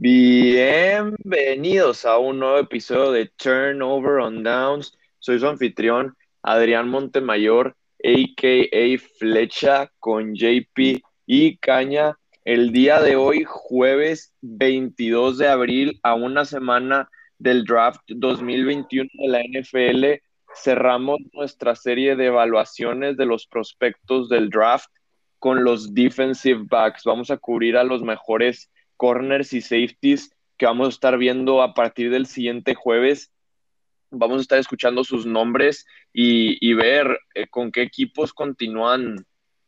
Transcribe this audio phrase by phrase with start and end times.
[0.00, 4.96] Bienvenidos a un nuevo episodio de Turnover on Downs.
[5.18, 8.98] Soy su anfitrión, Adrián Montemayor, a.k.a.
[9.18, 12.16] Flecha, con JP y Caña.
[12.44, 17.10] El día de hoy, jueves 22 de abril, a una semana
[17.40, 20.22] del draft 2021 de la NFL,
[20.54, 24.90] cerramos nuestra serie de evaluaciones de los prospectos del draft
[25.40, 27.02] con los defensive backs.
[27.02, 31.72] Vamos a cubrir a los mejores corners y safeties que vamos a estar viendo a
[31.72, 33.32] partir del siguiente jueves.
[34.10, 39.24] Vamos a estar escuchando sus nombres y, ver eh, con qué equipos continúan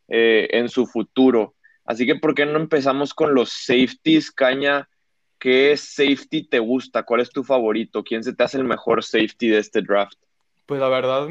[0.09, 1.55] eh, en su futuro.
[1.85, 4.89] Así que, ¿por qué no empezamos con los safeties, Caña?
[5.39, 7.05] ¿Qué safety te gusta?
[7.05, 8.05] ¿Cuál es tu favorito?
[8.05, 10.19] ¿Quién se te hace el mejor safety de este draft?
[10.67, 11.27] Pues la verdad,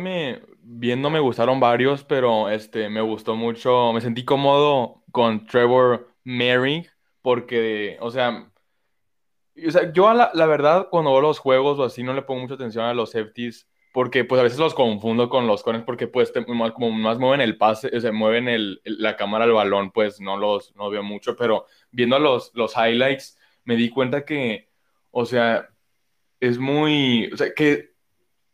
[0.61, 6.91] viendo me gustaron varios, pero este, me gustó mucho, me sentí cómodo con Trevor Merrick,
[7.21, 8.51] porque, o sea,
[9.67, 12.41] o sea yo la, la, verdad cuando veo los juegos o así no le pongo
[12.41, 16.07] mucha atención a los safeties porque pues a veces los confundo con los cones porque
[16.07, 16.31] pues
[16.73, 20.37] como más mueven el pase, o sea, mueven el, la cámara al balón, pues no
[20.37, 24.69] los no veo mucho, pero viendo los, los highlights me di cuenta que,
[25.11, 25.69] o sea,
[26.39, 27.93] es muy, o sea, que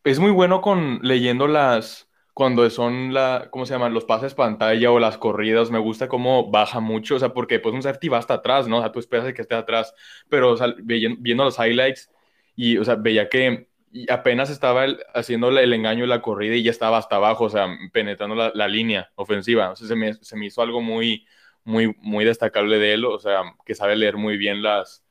[0.04, 3.94] es muy bueno con leyendo las, cuando son la, ¿cómo se llaman?
[3.94, 7.74] Los pases pantalla o las corridas, me gusta cómo baja mucho, o sea, porque pues
[7.74, 8.80] un safety va hasta atrás, ¿no?
[8.80, 9.94] O sea, tú esperas que esté atrás,
[10.28, 12.12] pero o sea, viendo, los highlights
[12.54, 13.70] y, o sea, veía que
[14.10, 17.70] apenas estaba haciendo el engaño de la corrida y ya estaba hasta abajo, o sea,
[17.94, 21.26] penetrando la, línea ofensiva, o sea, se me, se me hizo algo muy,
[21.64, 25.06] muy, muy destacable de él, o sea, que sabe leer muy bien las,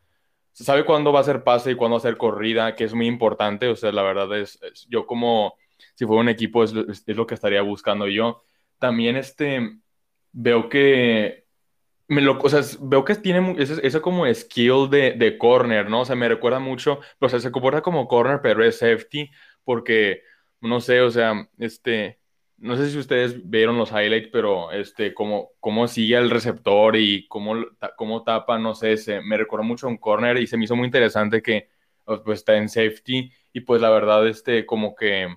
[0.53, 3.07] sabe cuándo va a ser pase y cuándo va a ser corrida, que es muy
[3.07, 4.59] importante, o sea, la verdad es
[4.91, 5.55] yo como
[5.95, 6.73] si fuera un equipo, es,
[7.07, 8.45] lo que estaría buscando yo.
[8.79, 9.79] También este,
[10.33, 11.47] veo que,
[12.09, 16.03] me lo, o sea, veo que tiene ese, como skill de, de, corner, ¿no?
[16.03, 19.31] O sea, me recuerda mucho, o sea, se comporta como corner, pero es safety,
[19.65, 20.23] porque,
[20.61, 22.21] no sé, o sea, este,
[22.59, 27.27] no sé si ustedes vieron los highlights, pero este, cómo, cómo sigue el receptor y
[27.29, 27.57] cómo,
[27.97, 30.77] cómo tapa, no sé, se, me recuerda mucho a un corner y se me hizo
[30.77, 31.69] muy interesante que
[32.05, 35.29] pues está en safety y pues la verdad, este, como que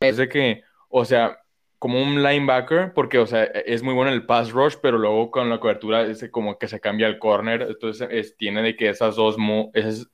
[0.00, 1.40] de que, o sea,
[1.78, 5.50] como un linebacker, porque, o sea, es muy bueno el pass rush, pero luego con
[5.50, 9.36] la cobertura es como que se cambia el corner, entonces tiene de que esas dos,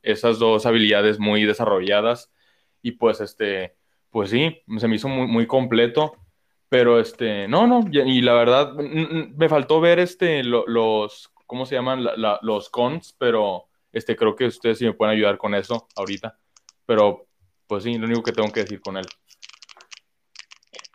[0.03, 2.33] esas, dos habilidades muy desarrolladas
[2.83, 3.77] y pues, este,
[4.11, 6.17] pues sí, se me hizo muy, muy completo,
[6.69, 12.05] pero este, no, no, y la verdad, me faltó ver este, los, ¿cómo se llaman?
[12.43, 16.39] los cons, pero este, creo que ustedes sí me pueden ayudar con eso ahorita,
[16.87, 17.27] pero
[17.69, 19.07] pues sí, lo único que tengo que decir con él.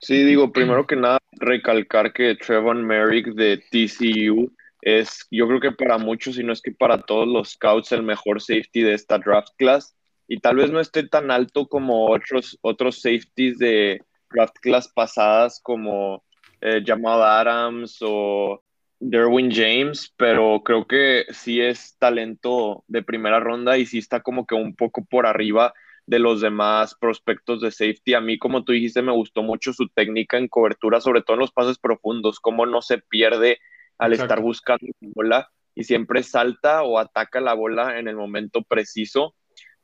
[0.02, 4.52] Sí, digo, primero que nada, recalcar que Trevor Merrick de TCU
[4.82, 8.02] es, yo creo que para muchos, si no es que para todos los scouts, el
[8.02, 9.96] mejor safety de esta draft class.
[10.28, 14.02] Y tal vez no esté tan alto como otros, otros safeties de
[14.32, 16.24] draft class pasadas, como
[16.62, 18.64] eh, Jamal Adams o
[19.00, 24.48] Derwin James, pero creo que sí es talento de primera ronda y sí está como
[24.48, 25.74] que un poco por arriba
[26.12, 28.16] de los demás prospectos de safety.
[28.16, 31.40] A mí, como tú dijiste, me gustó mucho su técnica en cobertura, sobre todo en
[31.40, 33.60] los pases profundos, cómo no se pierde
[33.98, 38.62] al estar buscando la bola y siempre salta o ataca la bola en el momento
[38.62, 39.36] preciso.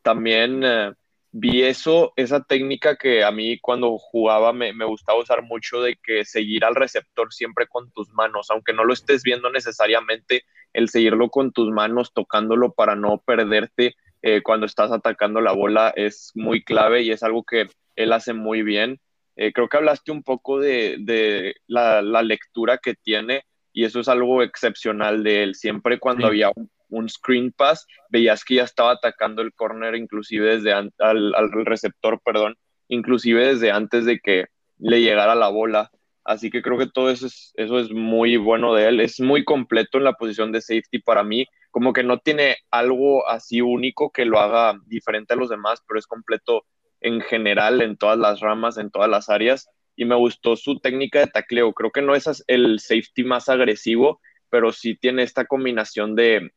[0.01, 0.91] También eh,
[1.31, 5.95] vi eso, esa técnica que a mí cuando jugaba me, me, gustaba usar mucho de
[6.03, 10.89] que seguir al receptor siempre con tus manos, aunque no lo estés viendo necesariamente, el
[10.89, 13.95] seguirlo con tus manos, tocándolo para no perderte
[14.29, 18.33] eh, cuando estás atacando la bola es muy clave y es algo que él hace
[18.33, 18.99] muy bien.
[19.37, 24.43] Eh, creo que hablaste un poco de, la, lectura que tiene y eso es algo
[24.43, 25.55] excepcional de él.
[25.55, 26.51] Siempre cuando había
[26.89, 32.19] un, screen pass, veías que ya estaba atacando el corner, inclusive desde al, al, receptor,
[32.21, 32.57] perdón,
[32.89, 35.89] inclusive desde antes de que le llegara la bola.
[36.25, 38.99] Así que creo que todo eso es, eso es muy bueno de él.
[38.99, 43.27] Es muy completo en la posición de safety para mí como que no tiene algo
[43.27, 46.65] así único que lo haga diferente a los demás, pero es completo
[47.01, 49.69] en general, en todas las ramas, en todas las áreas.
[49.95, 51.73] Y me gustó su técnica de tacleo.
[51.73, 54.19] Creo que no es el safety más agresivo,
[54.49, 56.51] pero sí tiene esta combinación de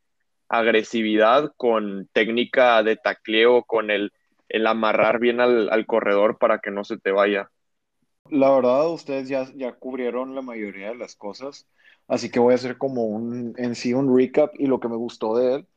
[0.49, 4.13] agresividad con técnica de tacleo, con el,
[4.49, 7.51] el amarrar bien al, al, corredor para que no se te vaya.
[8.29, 11.67] La verdad, ustedes ya, ya cubrieron la mayoría de las cosas.
[12.11, 14.97] Así que voy a hacer como un, en sí un recap y lo que me
[14.97, 15.69] gustó de él.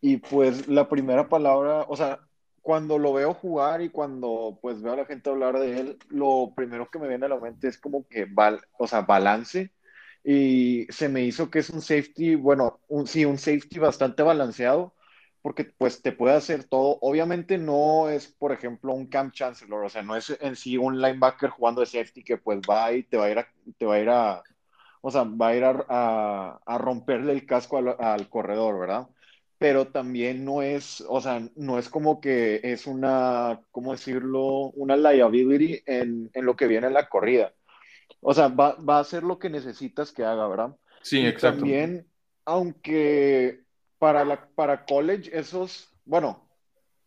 [0.00, 2.20] Y pues la primera palabra, o sea,
[2.60, 6.52] cuando lo veo jugar y cuando pues veo a la gente hablar de él, lo
[6.56, 8.26] primero que me viene a la mente es como que,
[8.78, 9.72] o sea, balance.
[10.24, 14.94] Y se me hizo que es un safety, bueno, un, sí, un safety bastante balanceado,
[15.42, 16.98] porque pues te puede hacer todo.
[17.02, 21.00] Obviamente no es, por ejemplo, un Camp Chancellor, o sea, no es en sí un
[21.00, 23.48] linebacker jugando de safety que pues va y te va a ir a,
[23.78, 24.42] te va a, ir a
[25.06, 29.06] o sea, va a ir a, a, romperle el casco al, al, corredor, ¿verdad?
[29.56, 34.72] Pero también no es, o sea, no es como que es una, ¿cómo decirlo?
[34.74, 37.54] Una liability en, en lo que viene en la corrida.
[38.20, 40.76] O sea, va, va, a hacer lo que necesitas que haga, ¿verdad?
[41.02, 41.60] Sí, y exacto.
[41.60, 42.08] También,
[42.44, 43.60] aunque
[43.98, 46.48] para, la, para college esos, bueno,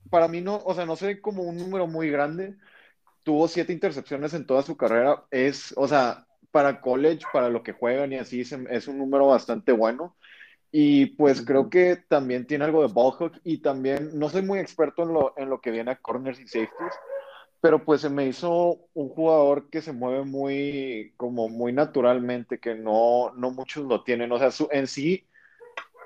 [0.10, 2.56] para mí no, o sea, no sé como un número muy grande.
[3.24, 5.26] Tuvo siete intercepciones en toda su carrera.
[5.32, 9.72] Es, o sea, para college, para lo que juegan y así, es un número bastante
[9.72, 10.16] bueno.
[10.72, 14.60] Y pues creo que también tiene algo de ball hook y también, no soy muy
[14.60, 16.94] experto en lo, en lo que viene a corners y safeties,
[17.62, 22.76] pero pues se me hizo un jugador que se mueve muy, como muy naturalmente, que
[22.76, 24.32] no, no muchos lo tienen.
[24.32, 25.28] O sea, su, en sí,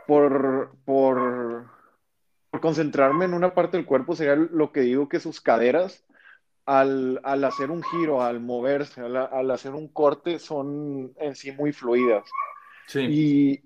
[0.07, 1.69] por, por,
[2.49, 6.05] por, concentrarme en una parte del cuerpo, sería lo que digo que sus caderas,
[6.65, 11.51] al, al hacer un giro, al moverse, al, al, hacer un corte, son en sí
[11.51, 12.25] muy fluidas.
[12.87, 12.99] Sí.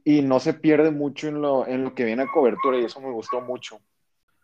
[0.03, 2.85] Y, y, no se pierde mucho en lo, en lo que viene a cobertura y
[2.85, 3.79] eso me gustó mucho.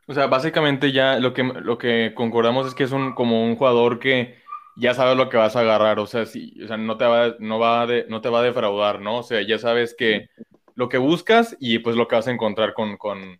[0.07, 3.55] O sea, básicamente ya lo que, lo que concordamos es que es un, como un
[3.55, 4.35] jugador que
[4.75, 7.35] ya sabes lo que vas a agarrar, o sea, si, o sea no, te va,
[7.39, 9.19] no, va de, no te va a defraudar, ¿no?
[9.19, 10.29] O sea, ya sabes que
[10.75, 13.39] lo que buscas y pues lo que vas a encontrar con, con,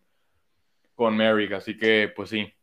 [0.95, 2.54] con Merrick, así que pues sí.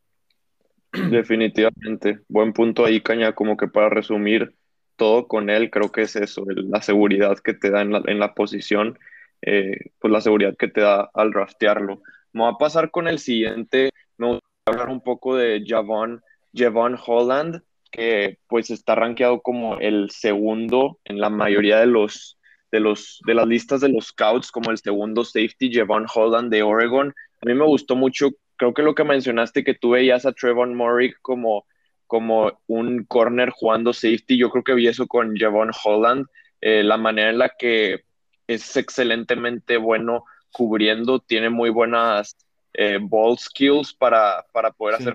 [0.93, 4.55] Definitivamente, buen punto ahí, Caña, como que para resumir
[4.97, 8.19] todo con él, creo que es eso, la seguridad que te da en la, en
[8.19, 8.99] la posición,
[9.43, 12.03] eh, pues la seguridad que te da al raftearlo.
[12.33, 16.23] Me voy a pasar con el siguiente, me voy hablar un poco de Javon,
[16.55, 22.39] Javon Holland, que pues está rankeado como el segundo en la mayoría de los
[22.71, 26.63] de, los, de las listas de los scouts como el segundo safety, Javon Holland de
[26.63, 27.13] Oregon.
[27.41, 30.75] A mí me gustó mucho, creo que lo que mencionaste, que tú veías a Trevon
[30.75, 31.65] Morrick como,
[32.07, 36.27] como un corner jugando safety, yo creo que vi eso con Javon Holland,
[36.61, 38.05] eh, la manera en la que
[38.47, 42.37] es excelentemente bueno cubriendo, tiene muy buenas
[42.75, 45.05] eh, ball skills para, para poder sí.
[45.05, 45.15] hacer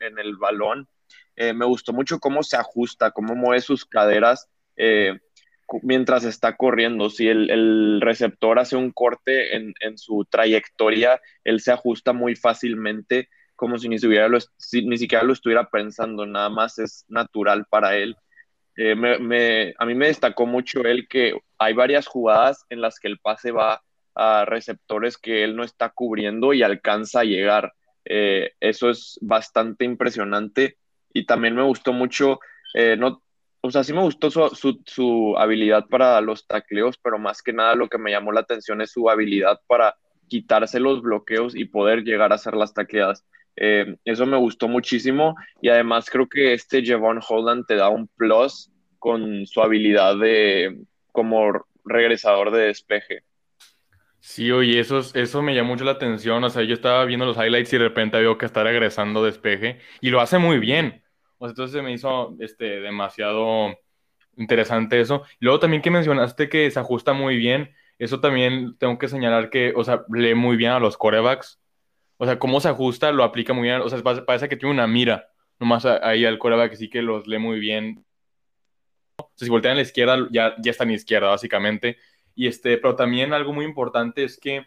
[0.00, 0.88] en el balón.
[1.36, 4.48] Eh, me gustó mucho cómo se ajusta, cómo mueve sus caderas.
[4.74, 5.18] Eh,
[5.82, 7.10] mientras está corriendo.
[7.10, 12.36] Si el, el receptor hace un corte en, en, su trayectoria, él se ajusta muy
[12.36, 17.66] fácilmente, como si ni, lo, si, ni siquiera lo estuviera pensando, nada más es natural
[17.68, 18.16] para él.
[18.76, 22.98] Eh, me, me, a mí me destacó mucho él que hay varias jugadas en las
[22.98, 23.82] que el pase va
[24.14, 27.72] a receptores que él no está cubriendo y alcanza a llegar.
[28.04, 30.78] Eh, eso es bastante impresionante
[31.12, 32.40] y también me gustó mucho,
[32.74, 33.22] eh, no,
[33.62, 37.52] o sea, sí me gustó su, su, su, habilidad para los tacleos, pero más que
[37.52, 39.96] nada lo que me llamó la atención es su habilidad para
[40.28, 43.24] quitarse los bloqueos y poder llegar a hacer las tacleadas.
[43.56, 48.08] Eh, eso me gustó muchísimo y además creo que este Javon Holland te da un
[48.08, 50.78] plus con su habilidad de
[51.12, 51.52] como
[51.84, 53.24] regresador de despeje.
[54.20, 56.44] Sí, oye, eso, eso me llamó mucho la atención.
[56.44, 59.80] O sea, yo estaba viendo los highlights y de repente veo que está regresando despeje
[60.00, 61.02] y lo hace muy bien.
[61.40, 63.76] Sea, entonces me hizo este, demasiado
[64.36, 65.22] interesante eso.
[65.38, 69.72] Luego también que mencionaste que se ajusta muy bien, eso también tengo que señalar que,
[69.76, 71.60] o sea, lee muy bien a los corebacks.
[72.16, 73.80] O sea, cómo se ajusta, lo aplica muy bien.
[73.80, 77.38] O sea, parece que tiene una mira nomás ahí al coreback, sí que los lee
[77.38, 78.04] muy bien.
[79.18, 81.98] O sea, si voltean a la izquierda, ya, ya está en la izquierda, básicamente.
[82.34, 84.66] Y este, pero también algo muy importante es que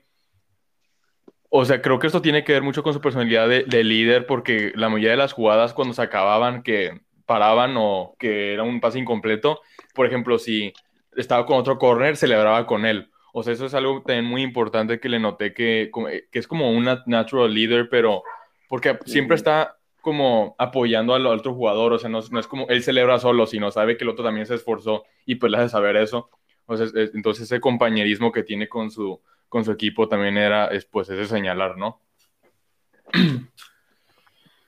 [1.56, 4.26] o sea, creo que esto tiene que ver mucho con su personalidad de, de, líder,
[4.26, 8.82] porque la mayoría de las jugadas cuando se acababan, que paraban o que era un
[8.82, 9.62] pase incompleto,
[9.94, 10.74] por ejemplo, si
[11.16, 13.12] estaba con otro corner, celebraba con él.
[13.34, 15.92] O sea, eso es algo también muy importante que le noté que,
[16.32, 18.24] que es como un natural leader, pero
[18.68, 22.82] porque siempre está como apoyando al otro jugador, o sea, no, no, es como él
[22.82, 25.98] celebra solo, sino sabe que el otro también se esforzó y pues le hace saber
[25.98, 26.32] eso.
[26.66, 30.86] O sea, entonces ese compañerismo que tiene con su, con su equipo también era, es,
[30.86, 32.02] pues, ese señalar, ¿no?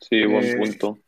[0.09, 0.99] Sí, buen eh, punto.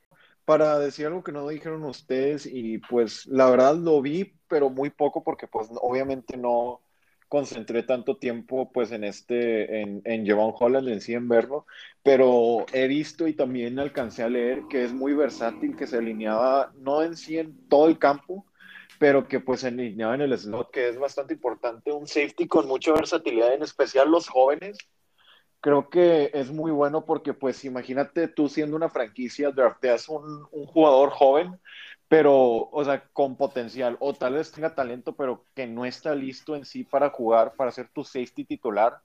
[0.46, 4.90] Para decir algo que no dijeron ustedes, y pues la verdad lo vi, pero muy
[4.90, 6.82] poco, porque pues obviamente no
[7.28, 11.66] concentré tanto tiempo pues en este, en, en Javon Holland en sí en verlo,
[12.02, 16.72] pero he visto y también alcancé a leer que es muy versátil, que se alineaba
[16.78, 18.46] no en sí en todo el campo,
[19.00, 22.68] pero que pues se alineaba en el slot, que es bastante importante, un safety con
[22.68, 24.78] mucha versatilidad, en especial los jóvenes.
[25.60, 30.66] Creo que es muy bueno porque pues imagínate tú siendo una franquicia, drafteas un, un
[30.68, 31.60] jugador joven,
[32.08, 36.56] pero, o sea, con potencial, o tal vez tenga talento, pero que no está listo
[36.56, 39.02] en sí para jugar, para ser tu safety titular.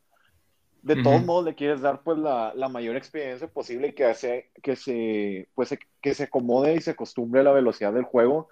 [0.83, 5.49] de todos modos le quieres dar pues la, mayor experiencia posible que, hace, que, se,
[5.55, 8.49] pues, que se acomode y se acostumbre a la velocidad del juego.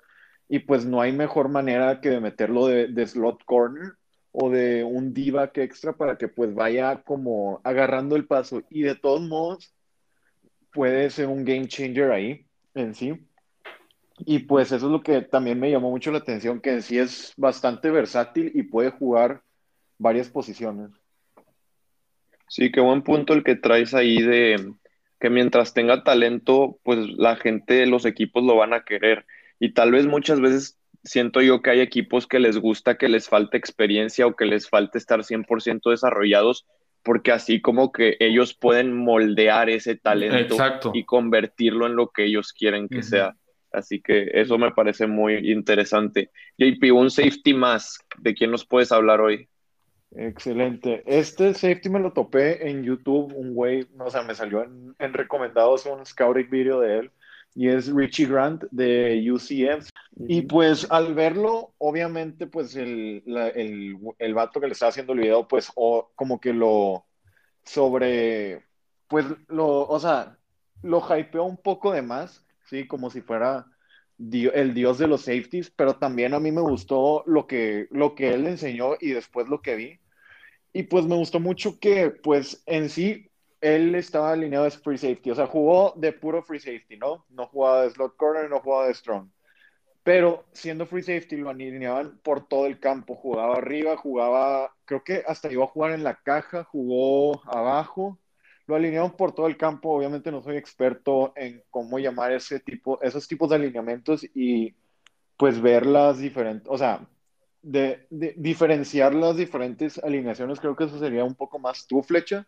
[0.53, 3.93] Y pues no hay mejor manera que de meterlo de, slot corner
[4.33, 8.65] o de un diva extra para que pues vaya como agarrando el paso.
[8.69, 9.73] Y de todos modos
[10.73, 13.27] puede ser un game changer ahí en sí.
[14.19, 16.99] Y pues eso es lo que también me llamó mucho la atención, que en sí
[16.99, 19.43] es bastante versátil y puede jugar
[19.99, 20.91] varias posiciones.
[22.49, 24.75] Sí, qué buen punto el que traes ahí de
[25.21, 29.27] que mientras tenga talento, pues la gente, los equipos lo van a querer.
[29.61, 33.29] Y tal vez muchas veces siento yo que hay equipos que les gusta que les
[33.29, 36.67] falte experiencia o que les falte estar 100% desarrollados,
[37.03, 40.57] porque así como que ellos pueden moldear ese talento
[40.93, 43.37] y convertirlo en lo que ellos quieren que sea.
[43.73, 46.31] Así que eso me parece muy interesante.
[46.59, 49.49] JP, un safety más, ¿de quién nos puedes hablar hoy?
[50.13, 51.05] Excelente.
[51.07, 55.87] Este safety me lo topé en YouTube, un güey, o sea, me salió en, recomendados
[55.87, 57.11] un scouting video de él,
[57.55, 59.89] y es Richie Grant de UCF.
[60.29, 65.21] Y pues al verlo, obviamente, pues el, el, el vato que le estaba haciendo el
[65.21, 67.05] video, pues o, como que lo
[67.65, 68.65] sobre,
[69.09, 70.39] pues lo, o sea,
[70.83, 72.87] lo hypeó un poco de más, ¿sí?
[72.87, 73.67] Como si fuera
[74.19, 78.35] el dios de los safeties, pero también a mí me gustó lo que, lo que
[78.35, 80.01] él enseñó y después lo que vi.
[80.73, 83.30] Y pues me gustó mucho que, pues en sí,
[83.61, 87.27] él estaba alineado de free safety, o sea, jugó de puro free safety, ¿no?
[87.29, 89.29] No jugaba de slot corner, no jugaba de strong.
[90.03, 95.23] Pero siendo free safety lo alineaban por todo el campo, jugaba arriba, jugaba, creo que
[95.27, 98.19] hasta iba a jugar en la caja, jugó abajo,
[98.67, 99.91] lo alinearon por todo el campo.
[99.91, 104.75] Obviamente no soy experto en cómo llamar ese tipo, esos tipos de alineamientos y
[105.37, 107.07] pues ver las diferentes, o sea,
[107.63, 112.47] de, diferenciar las diferentes alineaciones, creo que eso sería un poco más tu flecha.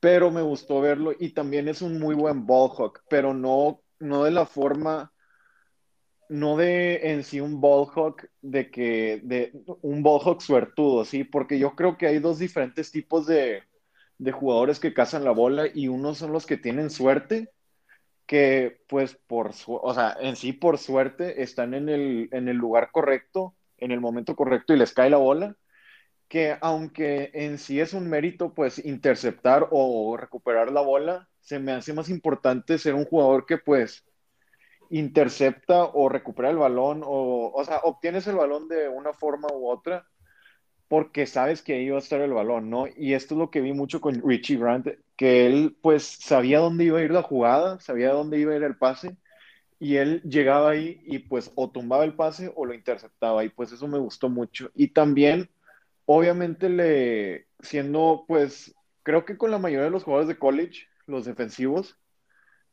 [0.00, 4.24] Pero me gustó verlo y también es un muy buen ball hawk, pero no, no
[4.24, 5.12] de la forma,
[6.28, 11.24] no de en sí un ball hawk de que, de un ball hawk suertudo, ¿sí?
[11.24, 13.62] Porque yo creo que hay dos diferentes tipos de,
[14.18, 17.50] de jugadores que cazan la bola y unos son los que tienen suerte,
[18.26, 22.56] que pues por, su, o sea, en sí por suerte están en el, en el
[22.56, 25.56] lugar correcto, en el momento correcto y les cae la bola,
[26.30, 31.72] que aunque en sí es un mérito pues interceptar o recuperar la bola, se me
[31.72, 34.06] hace más importante ser un jugador que pues
[34.90, 39.68] intercepta o recupera el balón o, o sea, obtienes el balón de una forma u
[39.68, 40.06] otra
[40.88, 42.86] porque sabes que va a estar el balón, ¿no?
[42.96, 46.84] Y esto es lo que vi mucho con Richie Grant, que él pues sabía dónde
[46.84, 49.16] iba a ir la jugada, sabía dónde iba a ir el pase,
[49.78, 53.72] y él llegaba ahí y pues o tumbaba el pase o lo interceptaba, y pues
[53.72, 54.70] eso me gustó mucho.
[54.74, 55.48] Y también,
[56.12, 58.74] obviamente, siendo pues,
[59.04, 62.00] creo que con la mayoría de los jugadores de college, los defensivos,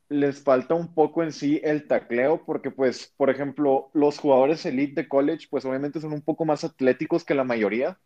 [0.08, 5.02] les falta un poco en sí el tacleo, porque pues, por ejemplo, los jugadores elite
[5.02, 8.00] de college, pues obviamente son un poco más atléticos que la mayoría,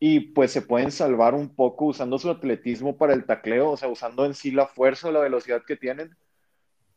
[0.00, 3.88] y pues se pueden salvar un poco usando su atletismo para el tacleo, o sea,
[3.88, 6.16] usando en sí la fuerza o la velocidad que tienen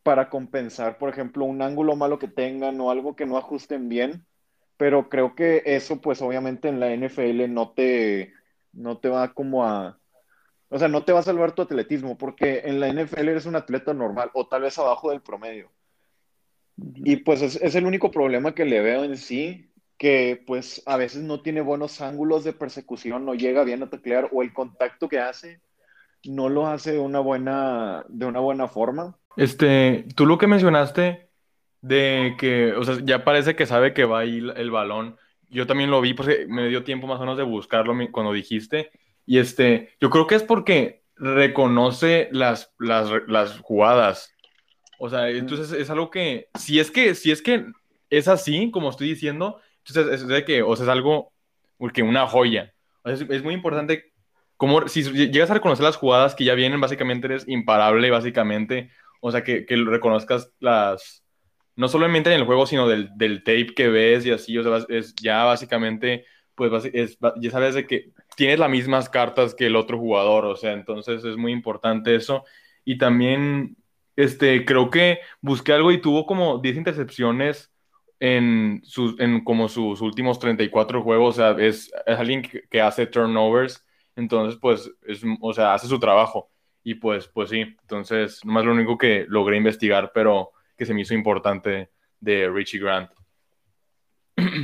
[0.03, 4.25] para compensar, por ejemplo, un ángulo malo que tengan o algo que no ajusten bien.
[4.77, 8.33] Pero creo que eso, pues obviamente en la NFL no te,
[8.73, 9.99] no te va como a,
[10.69, 13.55] o sea, no te va a salvar tu atletismo, porque en la NFL eres un
[13.55, 15.71] atleta normal o tal vez abajo del promedio.
[16.77, 20.95] Y pues es, es el único problema que le veo en sí, que pues a
[20.95, 25.09] veces no tiene buenos ángulos de persecución, no llega bien a taclear o el contacto
[25.09, 25.59] que hace
[26.25, 29.17] no lo hace de una buena, de una buena forma.
[29.35, 31.26] Este, tú lo que mencionaste
[31.81, 35.17] de que, o sea, ya parece que sabe que va ahí el balón.
[35.49, 38.91] Yo también lo vi, porque me dio tiempo más o menos de buscarlo cuando dijiste.
[39.25, 44.33] Y este, yo creo que es porque reconoce las, las, las jugadas.
[44.99, 47.65] O sea, entonces es algo que, si es que, si es que
[48.09, 51.31] es así, como estoy diciendo, entonces, es de que, o sea, es algo,
[51.77, 52.73] porque una joya.
[53.05, 54.11] es, muy importante,
[54.57, 58.89] como si llegas a reconocer las jugadas que ya vienen, básicamente eres imparable, básicamente.
[59.21, 61.23] O sea, que, que reconozcas las,
[61.77, 64.85] no solamente en el juego, sino del, del tape que ves y así, o sea,
[64.89, 69.75] es ya básicamente, pues es, ya sabes de que tienes las mismas cartas que el
[69.75, 72.43] otro jugador, o sea, entonces es muy importante eso.
[72.83, 73.77] Y también,
[74.15, 77.71] este, creo que busqué algo y tuvo como 10 intercepciones
[78.19, 83.05] en, sus, en como sus últimos 34 juegos, o sea, es, es alguien que, hace
[83.05, 86.49] turnovers, entonces pues, es, o sea, hace su trabajo.
[86.83, 91.01] Y pues, pues sí, entonces, nomás lo único que logré investigar, pero que se me
[91.01, 93.09] hizo importante de Richie Grant.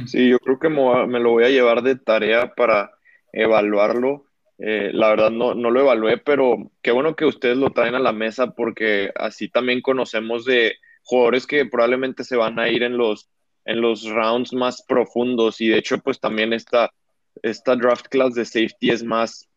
[0.06, 2.92] Sí, yo creo que me, lo voy a llevar de tarea para
[3.32, 4.26] evaluarlo.
[4.60, 8.00] Eh, la verdad no, no lo evalué, pero qué bueno que ustedes lo traen a
[8.00, 12.98] la mesa porque así también conocemos de jugadores que probablemente se van a ir en
[12.98, 13.30] los,
[13.66, 16.92] en los rounds más profundos y de hecho pues también esta,
[17.42, 19.50] esta draft class de safety es más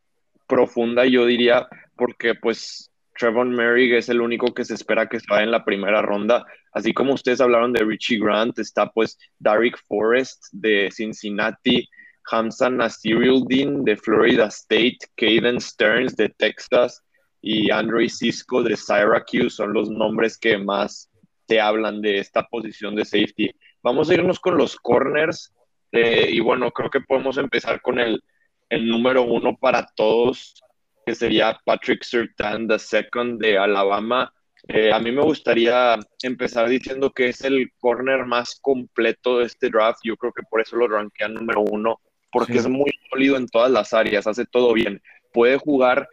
[0.46, 5.26] profunda, yo diría, porque pues Trevor Merrick es el único que se espera que se
[5.28, 6.44] vaya en la primera ronda.
[6.72, 11.88] Así como ustedes hablaron de Richie Grant, está pues Derek Forrest de Cincinnati,
[12.30, 17.02] Hamza Nasiruddin de Florida State, Caden Stearns de Texas
[17.40, 21.08] y Andre Cisco de Syracuse son los nombres que más
[21.46, 23.50] te hablan de esta posición de safety.
[23.82, 25.54] Vamos a irnos con los corners
[25.92, 28.22] eh, y bueno, creo que podemos empezar con el,
[28.68, 30.60] el número uno para todos,
[31.06, 34.32] que sería Patrick Surtain, the second de Alabama.
[34.66, 39.70] Eh, a mí me gustaría empezar diciendo que es el corner más completo de este
[39.70, 40.00] draft.
[40.02, 42.00] Yo creo que por eso lo rankean número uno,
[42.32, 45.00] porque es muy sólido en todas las áreas, hace todo bien.
[45.32, 46.08] Puede jugar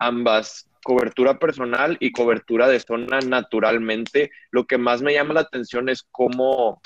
[0.00, 4.32] ambas, cobertura personal y cobertura de zona naturalmente.
[4.50, 6.80] Lo que más me llama la atención es cómo,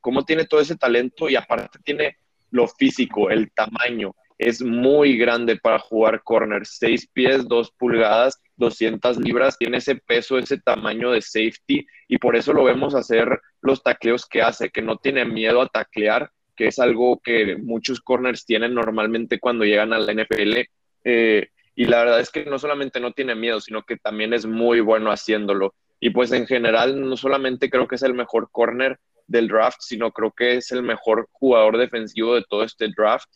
[0.00, 2.18] cómo tiene todo ese talento y aparte tiene
[2.52, 6.66] lo físico, el tamaño es muy grande para jugar corner.
[6.66, 12.36] 6 pies, 2 pulgadas, 200 libras, tiene ese peso, ese tamaño de safety y por
[12.36, 16.68] eso lo vemos hacer los tacleos que hace, que no tiene miedo a taclear, que
[16.68, 20.68] es algo que muchos corners tienen normalmente cuando llegan a la NFL.
[21.04, 24.46] Eh, y la verdad es que no solamente no tiene miedo, sino que también es
[24.46, 25.74] muy bueno haciéndolo.
[25.98, 30.12] Y pues en general, no solamente creo que es el mejor corner del draft, sino
[30.12, 33.28] creo que es el mejor jugador defensivo de todo este draft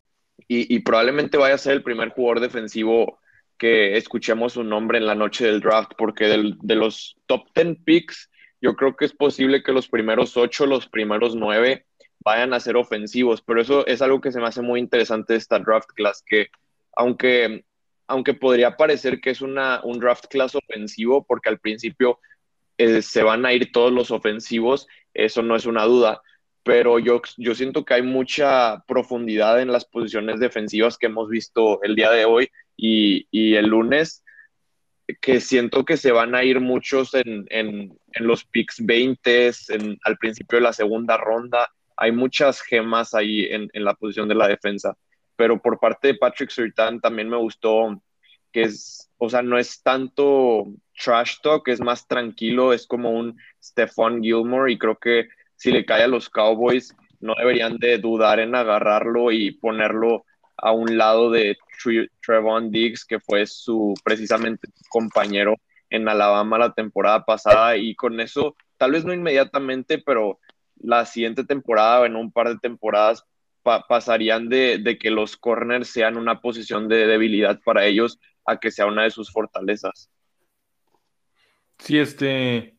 [0.50, 3.20] y, probablemente vaya a ser el primer jugador defensivo
[3.58, 8.30] que escuchemos su nombre en la noche del draft, porque de los top 10 picks,
[8.60, 11.84] yo creo que es posible que los primeros 8, los primeros 9
[12.20, 15.38] vayan a ser ofensivos, pero eso es algo que se me hace muy interesante de
[15.38, 16.48] esta draft class, que
[16.96, 17.64] aunque,
[18.06, 22.20] aunque podría parecer que es una, un draft class ofensivo, porque al principio
[22.78, 26.22] eh, se van a ir todos los ofensivos, eso no es una duda,
[26.62, 31.82] pero yo, yo siento que hay mucha profundidad en las posiciones defensivas que hemos visto
[31.82, 34.24] el día de hoy y, y el lunes,
[35.20, 39.98] que siento que se van a ir muchos en, en, en los picks 20, en,
[40.04, 41.70] al principio de la segunda ronda.
[41.96, 44.96] Hay muchas gemas ahí en, en la posición de la defensa,
[45.36, 48.00] pero por parte de Patrick Surtain también me gustó
[48.52, 50.66] que es, o sea, no es tanto
[51.02, 55.84] trash talk, es más tranquilo, es como un Stephon Gilmore y creo que si le
[55.84, 60.24] cae a los Cowboys, no deberían de dudar en agarrarlo y ponerlo
[60.56, 61.58] a un lado de
[62.24, 65.56] Trevon Diggs, que fue su precisamente compañero
[65.90, 70.38] en Alabama la temporada pasada y con eso, tal vez no inmediatamente, pero
[70.76, 73.24] la siguiente temporada o en un par de temporadas
[73.88, 78.70] pasarían de, de, que los corners sean una posición de debilidad para ellos a que
[78.70, 80.08] sea una de sus fortalezas.
[81.78, 82.77] Sí, este,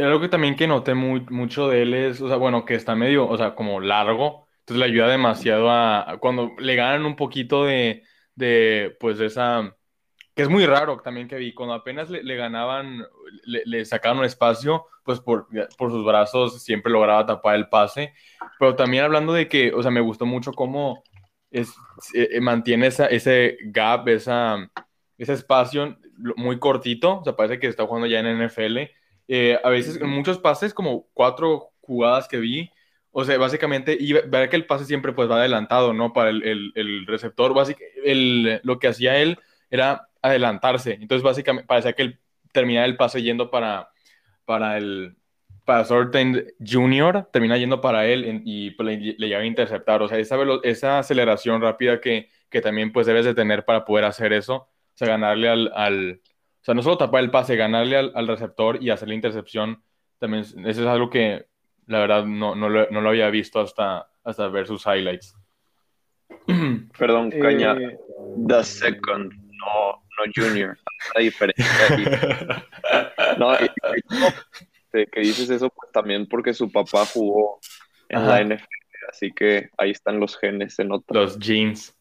[0.00, 3.28] algo que también que noté mucho de él es, o sea, bueno, que está medio,
[3.28, 8.02] o sea, como largo, entonces le ayuda demasiado a, cuando le ganan un poquito de,
[8.34, 9.74] de, pues, esa,
[10.34, 13.04] que es muy raro también que vi, cuando apenas le, ganaban,
[13.44, 18.12] le, le, sacaban un espacio, pues por, sus brazos siempre lograba tapar el pase,
[18.58, 21.02] pero también hablando de que, o sea, me gustó mucho cómo
[21.50, 21.70] es,
[22.14, 24.70] eh, eh, mantiene ese gap, esa,
[25.16, 25.96] ese espacio
[26.36, 28.78] muy cortito, o sea, parece que está jugando ya en NFL,
[29.28, 32.70] eh, a veces en muchos pases, como cuatro jugadas que vi,
[33.10, 36.12] o sea, básicamente, y ver que el pase siempre pues va adelantado, ¿no?
[36.12, 39.38] Para el, el, el receptor, básicamente, lo que hacía él
[39.70, 40.94] era adelantarse.
[40.94, 42.20] Entonces, básicamente, parecía que él
[42.52, 43.90] terminaba el pase yendo para,
[44.44, 45.16] para el,
[45.64, 50.02] para Sorten Junior, termina yendo para él y pues, le, le, llega a interceptar.
[50.02, 54.06] O sea, esa, esa aceleración rápida que, que, también pues debes de tener para poder
[54.06, 56.22] hacer eso, o sea, ganarle al, al,
[56.60, 59.82] o sea, no solo tapar el pase, ganarle al, receptor y hacer la intercepción,
[60.18, 61.46] también eso es algo que
[61.86, 65.34] la verdad no, no, lo, no lo había visto hasta, hasta ver sus highlights.
[66.98, 67.98] Perdón, Caña, eh,
[68.46, 70.76] the second, no, no junior,
[71.14, 72.64] la diferencia
[73.38, 73.56] no,
[74.90, 77.60] que dices eso pues también porque su papá jugó
[78.08, 78.64] en la NFL,
[79.10, 81.34] así que ahí están los genes en otros.
[81.34, 81.94] Los jeans.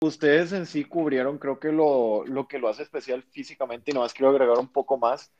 [0.00, 4.12] Ustedes en sí cubrieron, creo que lo, lo que lo hace especial físicamente, y nomás
[4.12, 5.32] quiero agregar un poco más,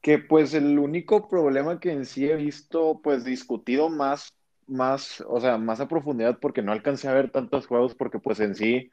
[0.00, 4.32] que pues el único problema que en sí he visto, pues discutido más,
[4.66, 8.40] más, o sea, más a profundidad, porque no alcancé a ver tantos juegos, porque pues
[8.40, 8.90] en sí,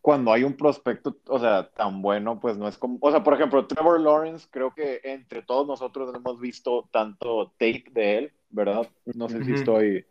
[0.00, 3.34] cuando hay un prospecto, o sea, tan bueno, pues no es como, o sea, por
[3.34, 8.32] ejemplo, Trevor Lawrence, creo que entre todos nosotros no hemos visto tanto tape de él,
[8.50, 8.86] ¿verdad?
[9.06, 10.04] No sé si estoy,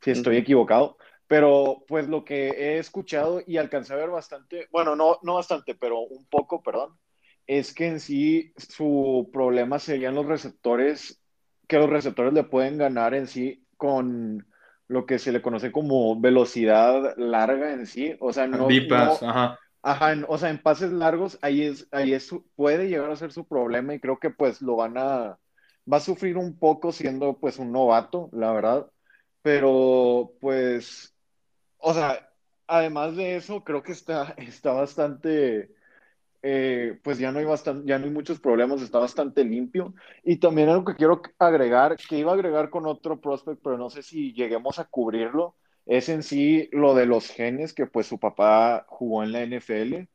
[0.00, 0.98] si estoy equivocado,
[1.32, 5.74] Pero pues lo que he escuchado y alcancé a ver bastante, bueno, no, no bastante,
[5.74, 6.98] pero un poco, perdón,
[7.46, 11.22] es que en sí su problema serían los receptores,
[11.66, 14.46] que los receptores le pueden ganar en sí con
[14.88, 19.58] lo que se le conoce como velocidad larga en sí, o sea, no, ajá.
[19.80, 23.48] Ajá, o sea, en pases largos, ahí es, ahí es, puede llegar a ser su
[23.48, 25.38] problema y creo que pues lo van a,
[25.90, 28.86] va a sufrir un poco siendo pues un novato, la verdad,
[29.40, 31.12] pero pues,
[31.82, 32.30] o sea,
[32.66, 35.70] además de eso, creo que está, está bastante,
[36.42, 39.94] eh, pues ya no hay bastante, ya no hay muchos problemas, está bastante limpio.
[40.24, 43.90] Y también algo que quiero agregar, que iba a agregar con otro prospect, pero no
[43.90, 48.18] sé si lleguemos a cubrirlo, es en sí lo de los genes, que pues su
[48.18, 50.08] papá jugó en la NFL.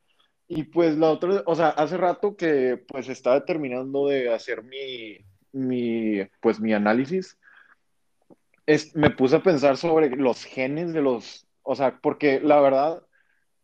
[0.47, 5.17] Y pues la otra, o sea, hace rato que pues estaba terminando de hacer mi,
[5.51, 7.37] mi, pues mi análisis,
[8.65, 13.03] es, me puse a pensar sobre los genes de los, o sea, porque la verdad,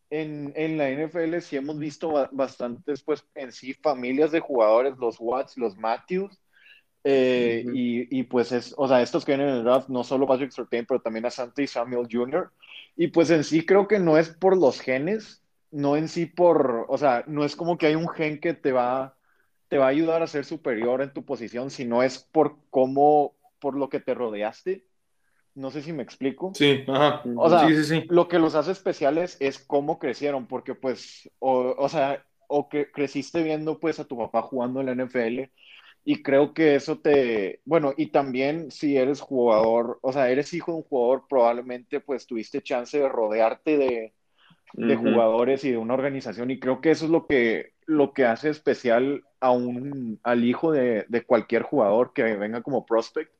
[0.09, 5.17] en, en la NFL sí hemos visto bastantes, pues en sí, familias de jugadores, los
[5.19, 6.39] Watts, los Matthews,
[7.05, 10.27] eh, y, y, pues es, o sea, estos que vienen en el draft, no solo
[10.27, 12.51] Patrick Surtain, pero también a Santi Samuel Jr.
[12.95, 16.85] Y pues en sí creo que no es por los genes, no en sí por,
[16.89, 19.15] o sea, no es como que hay un gen que te va
[19.69, 23.35] te va a ayudar a ser superior en tu posición, si no es por cómo,
[23.59, 24.85] por lo que te rodeaste.
[25.55, 26.51] No sé si me explico.
[26.55, 27.21] Sí, ajá.
[27.35, 28.05] O sea, sí, sí, sí.
[28.09, 32.91] lo que los hace especiales es cómo crecieron, porque pues, o, o sea, o que
[32.91, 35.51] creciste viendo pues a tu papá jugando en la NFL
[36.05, 40.71] y creo que eso te, bueno, y también si eres jugador, o sea, eres hijo
[40.71, 44.13] de un jugador, probablemente pues tuviste chance de rodearte de,
[44.73, 48.25] de jugadores y de una organización y creo que eso es lo que, lo que
[48.25, 53.31] hace especial a un, al hijo de, de, cualquier jugador que venga como prospect,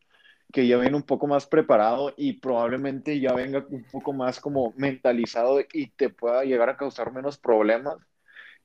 [0.53, 4.71] que ya viene un poco más preparado y probablemente ya venga un poco más como
[4.77, 7.97] mentalizado y te pueda llegar a causar menos problemas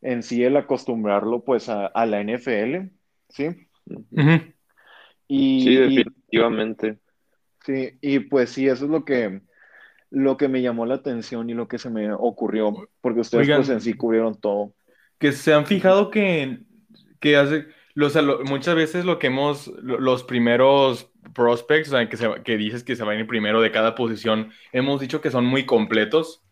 [0.03, 2.90] en sí el acostumbrarlo pues a, a la NFL,
[3.31, 3.68] ¿sí?
[5.29, 6.98] y, sí, definitivamente.
[7.64, 9.40] sí, y pues sí, eso es lo que
[10.11, 13.68] lo que me llamó la atención y lo que se me ocurrió, porque ustedes pues
[13.70, 14.74] en sí cubrieron todo.
[15.18, 16.61] Que se han fijado que,
[17.20, 22.96] que hace, los, muchas veces lo que hemos, los primeros prospects, que, que dices que
[22.96, 26.42] se van a ir primero de cada posición, hemos dicho que son muy completos.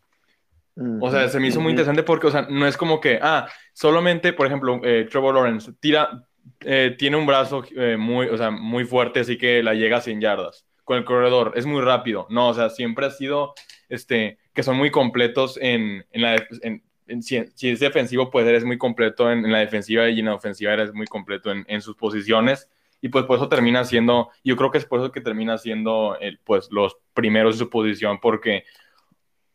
[1.00, 3.48] O sea, se me hizo muy interesante porque, o sea, no es como que, ah,
[3.72, 6.26] solamente, por ejemplo, eh, Trevor Lawrence tira,
[6.60, 10.02] eh, tiene un brazo eh, muy, o sea, muy fuerte, así que la llega a
[10.02, 12.26] 100 yardas con el corredor, es muy rápido.
[12.30, 13.54] No, o sea, siempre ha sido
[13.88, 16.46] este, que son muy completos en, en la...
[16.62, 16.82] En,
[17.22, 20.92] si, es defensivo, pues eres muy completo en, la defensiva y en la ofensiva eres
[20.92, 22.68] muy completo en, sus posiciones.
[23.00, 26.16] Y pues por eso termina siendo, yo creo que es por eso que termina siendo
[26.20, 28.64] el, pues los primeros en su posición, porque,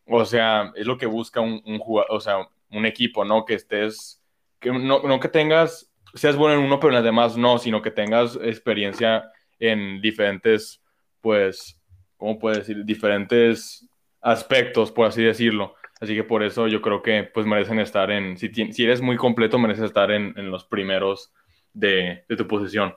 [0.06, 3.46] o sea, es lo que busca un, un jugador, o sea, un equipo, ¿no?
[3.46, 4.22] Que estés,
[4.60, 7.82] que no, no que tengas, seas bueno en uno, pero en las demás no, sino
[7.82, 10.82] que tengas experiencia en diferentes
[11.22, 11.80] pues,
[12.18, 12.84] ¿cómo puedo decir?
[12.84, 13.88] Diferentes
[14.22, 15.76] aspectos, por así decirlo.
[16.00, 19.18] Así que por eso yo creo que pues merecen estar en, si, si eres muy
[19.18, 21.32] completo, mereces estar en, en los primeros
[21.74, 22.96] de, de tu posición.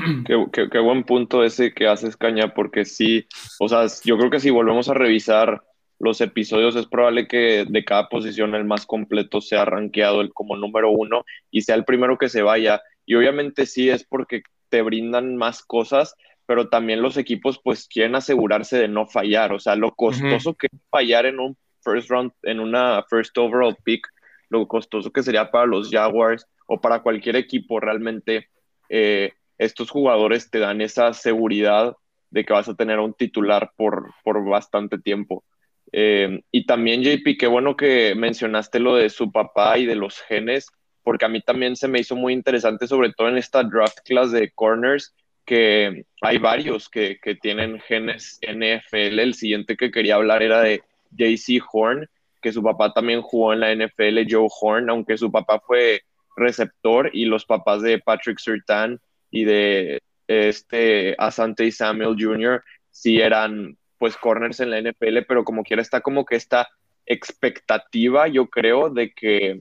[0.52, 3.26] Qué, qué, buen punto ese que haces, Caña, porque sí,
[3.58, 5.62] o sea, yo creo que si volvemos a revisar
[5.98, 10.56] los episodios, es probable que de cada posición el más completo sea rankeado el como
[10.56, 12.80] número uno y sea el primero que se vaya.
[13.04, 16.14] Y obviamente sí es porque te brindan más cosas,
[16.46, 20.68] pero también los equipos pues quieren asegurarse de no fallar, o sea, lo costoso que
[20.72, 24.06] es fallar en un first round, en una first overall pick,
[24.48, 28.48] lo costoso que sería para los Jaguars o para cualquier equipo realmente,
[28.88, 31.94] eh, estos jugadores te dan esa seguridad
[32.30, 35.44] de que vas a tener un titular por, por bastante tiempo.
[35.92, 40.18] Eh, y también, JP, qué bueno que mencionaste lo de su papá y de los
[40.22, 40.68] genes,
[41.02, 44.32] porque a mí también se me hizo muy interesante, sobre todo en esta draft class
[44.32, 49.18] de corners, que hay varios que, que, tienen genes NFL.
[49.18, 52.08] El siguiente que quería hablar era de JC Horn,
[52.40, 56.00] que su papá también jugó en la NFL, Joe Horn, aunque su papá fue
[56.34, 58.98] receptor y los papás de Patrick Surtain
[59.30, 62.62] y de este Asante Samuel Jr.
[62.90, 66.68] sí eran pues corners en la NFL, pero como quiera está como que esta
[67.04, 69.60] expectativa, yo creo, de que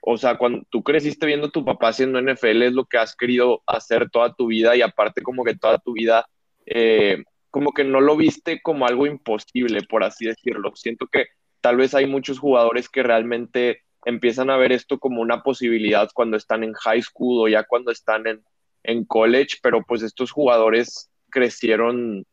[0.00, 3.16] o sea, cuando tú creciste viendo a tu papá haciendo NFL, es lo que has
[3.16, 6.26] querido hacer toda tu vida y aparte como que toda tu vida,
[6.66, 10.72] eh, como que no lo viste como algo imposible, por así decirlo.
[10.76, 11.26] Siento que
[11.60, 16.36] tal vez hay muchos jugadores que realmente empiezan a ver esto como una posibilidad cuando
[16.36, 18.42] están en high school o ya cuando están en,
[18.88, 22.24] en college, pero pues estos jugadores crecieron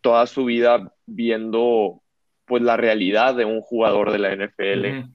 [0.00, 2.02] toda su vida viendo
[2.46, 5.08] pues la realidad de un jugador de la NFL.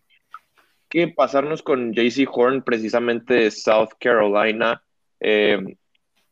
[0.87, 4.81] Que pasarnos con JC Horn, precisamente de South Carolina.
[5.19, 5.59] Eh,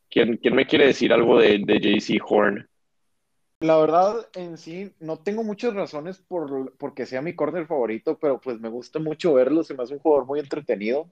[0.10, 2.70] ¿quién, me quiere decir algo de, de JC Horn?
[3.60, 8.40] La verdad, en sí, no tengo muchas razones por, porque sea mi corner favorito, pero
[8.40, 11.12] pues me gusta mucho verlo, se me hace un jugador muy entretenido.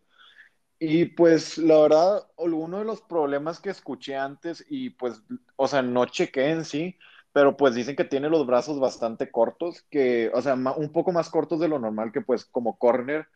[0.84, 5.22] Y pues la verdad, uno de los problemas que escuché antes y pues,
[5.56, 6.98] o sea, no chequé en sí,
[7.32, 11.30] pero pues dicen que tiene los brazos bastante cortos, que, o sea, un poco más
[11.30, 13.28] cortos de lo normal que pues como corner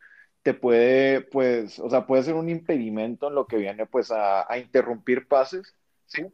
[0.41, 4.47] te puede, pues, o sea, puede ser un impedimento en lo que viene pues a,
[4.57, 5.75] interrumpir pases,
[6.07, 6.25] ¿sí?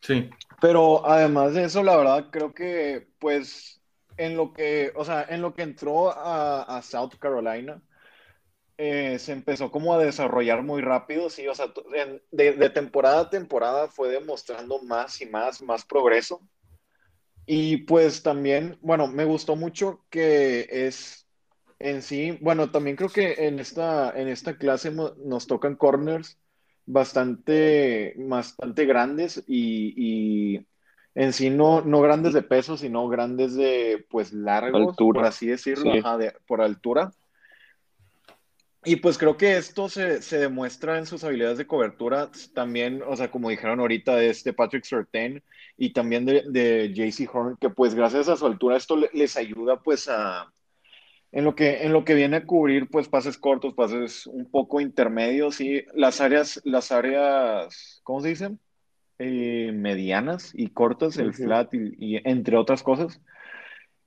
[0.00, 0.30] Sí.
[0.58, 3.82] Pero además de eso, la verdad, creo que pues
[4.16, 7.82] en lo que, o sea, en lo que entró a, a South Carolina,
[8.82, 11.66] eh, se empezó como a desarrollar muy rápido, sí, o sea,
[12.32, 16.40] de, temporada a temporada fue demostrando más y más, más progreso.
[17.44, 21.26] Y pues también, bueno, me gustó mucho que es
[21.78, 26.38] en sí, bueno, también creo que en esta, en esta clase nos tocan corners
[26.86, 30.66] bastante, bastante grandes y,
[31.14, 35.92] en sí no, no grandes de peso, sino grandes de, pues, largos, por así decirlo,
[36.46, 37.12] por altura.
[38.84, 43.30] Y pues creo que esto se, demuestra en sus habilidades de cobertura también, o sea,
[43.30, 45.42] como dijeron ahorita de este Patrick Surtain
[45.76, 49.82] y también de, de JC Horn, que pues gracias a su altura esto les ayuda
[49.82, 50.50] pues a,
[51.32, 54.80] en lo que, en lo que viene a cubrir pues pases cortos, pases un poco
[54.80, 58.60] intermedios y las áreas, las áreas, ¿cómo se dicen?
[59.18, 63.20] Eh, medianas y cortas, el flat y entre otras cosas.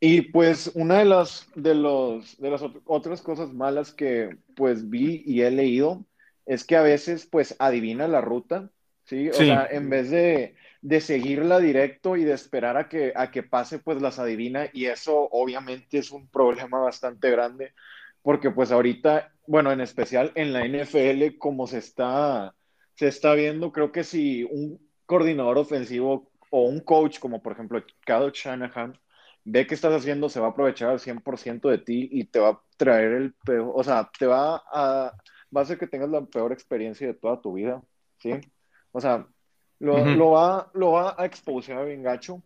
[0.05, 5.23] Y pues una de las, de, los, de las otras cosas malas que pues vi
[5.25, 6.05] y he leído
[6.45, 8.69] es que a veces pues adivina la ruta,
[9.05, 9.29] ¿sí?
[9.29, 13.43] O sea, en vez de, de, seguirla directo y de esperar a que, a que
[13.43, 17.73] pase, pues las adivina y eso obviamente es un problema bastante grande
[18.21, 22.53] porque pues ahorita, bueno, en especial en la NFL, como se está,
[22.95, 27.81] se está viendo, creo que si un coordinador ofensivo o un coach como por ejemplo
[28.05, 28.99] Kyle Shanahan,
[29.45, 32.49] ve qué estás haciendo, se va a aprovechar al 100% de ti y te va
[32.49, 35.13] a traer el peor, o sea, te va a,
[35.55, 37.81] va a hacer que tengas la peor experiencia de toda tu vida,
[38.19, 38.31] ¿sí?
[38.91, 39.27] O sea,
[39.79, 42.41] lo, lo va, lo va a exposear bien gacho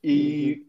[0.00, 0.68] y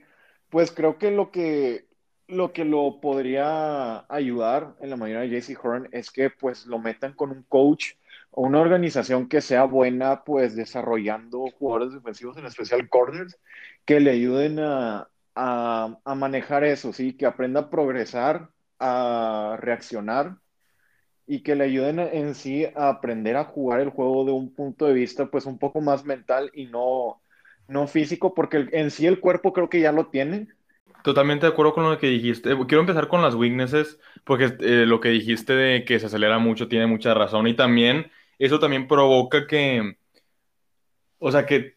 [0.50, 1.88] pues creo que lo que
[2.28, 6.80] lo que lo podría ayudar en la mayoría de JC Horn es que pues lo
[6.80, 7.94] metan con un coach
[8.32, 13.38] o una organización que sea buena pues desarrollando jugadores defensivos, en especial corners,
[13.86, 17.14] que le ayuden a, a, manejar eso, ¿sí?
[17.14, 20.38] Que aprenda a progresar, a reaccionar
[21.26, 24.86] y que le ayuden en sí a aprender a jugar el juego de un punto
[24.86, 27.22] de vista pues un poco más mental y no,
[27.68, 30.48] no físico, porque en sí el cuerpo creo que ya lo tiene.
[31.04, 32.56] Totalmente de acuerdo con lo que dijiste.
[32.68, 36.68] Quiero empezar con las weaknesses, porque eh, lo que dijiste de que se acelera mucho
[36.68, 39.98] tiene mucha razón y también eso también provoca que,
[41.20, 41.76] o sea, que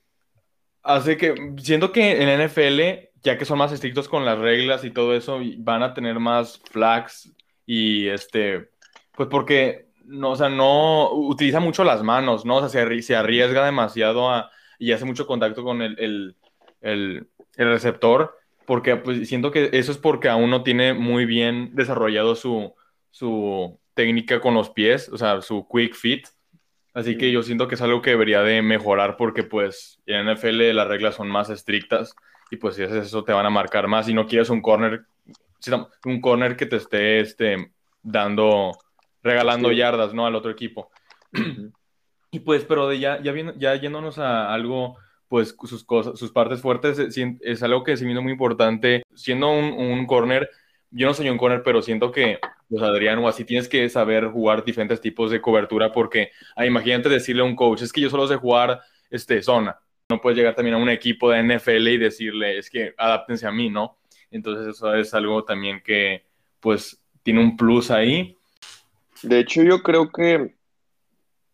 [0.83, 4.93] hace que, siento que en NFL ya que son más estrictos con las reglas y
[4.93, 7.35] todo eso, van a tener más flags
[7.67, 8.71] y este,
[9.17, 12.59] pues porque, no, o sea, no utiliza mucho las manos, ¿no?
[12.59, 16.37] O sea, se, arriesga demasiado a, y hace mucho contacto con el, el,
[16.81, 21.75] el, el, receptor, porque pues siento que eso es porque aún no tiene muy bien
[21.75, 22.75] desarrollado su,
[23.11, 26.29] su técnica con los pies, o sea, su quick fit.
[26.95, 30.71] Así que yo siento que es algo que debería de mejorar porque pues en NFL
[30.75, 32.15] las reglas son más estrictas
[32.51, 35.05] y pues si haces eso te van a marcar más y no quieres un corner,
[36.05, 38.73] un corner que te esté este, dando,
[39.23, 40.27] regalando yardas, ¿no?
[40.27, 40.91] Al otro equipo.
[42.31, 44.97] y pues, pero de ya, ya, ya yéndonos a algo,
[45.29, 49.03] pues sus cosas, sus partes fuertes, es, algo que se viene muy importante.
[49.15, 50.49] Siendo un, un corner,
[50.91, 54.29] yo no soy un corner, pero siento que, pues Adrián, o así tienes que saber
[54.29, 58.11] jugar diferentes tipos de cobertura, porque ah, imagínate decirle a un coach, es que yo
[58.11, 58.81] solo sé jugar
[59.11, 62.95] este, zona, no puedes llegar también a un equipo de NFL y decirle, es que
[62.97, 63.99] adáptense a mí, ¿no?
[64.31, 66.25] Entonces eso es algo también que
[66.61, 68.37] pues tiene un plus ahí.
[69.23, 70.55] De hecho, yo creo que,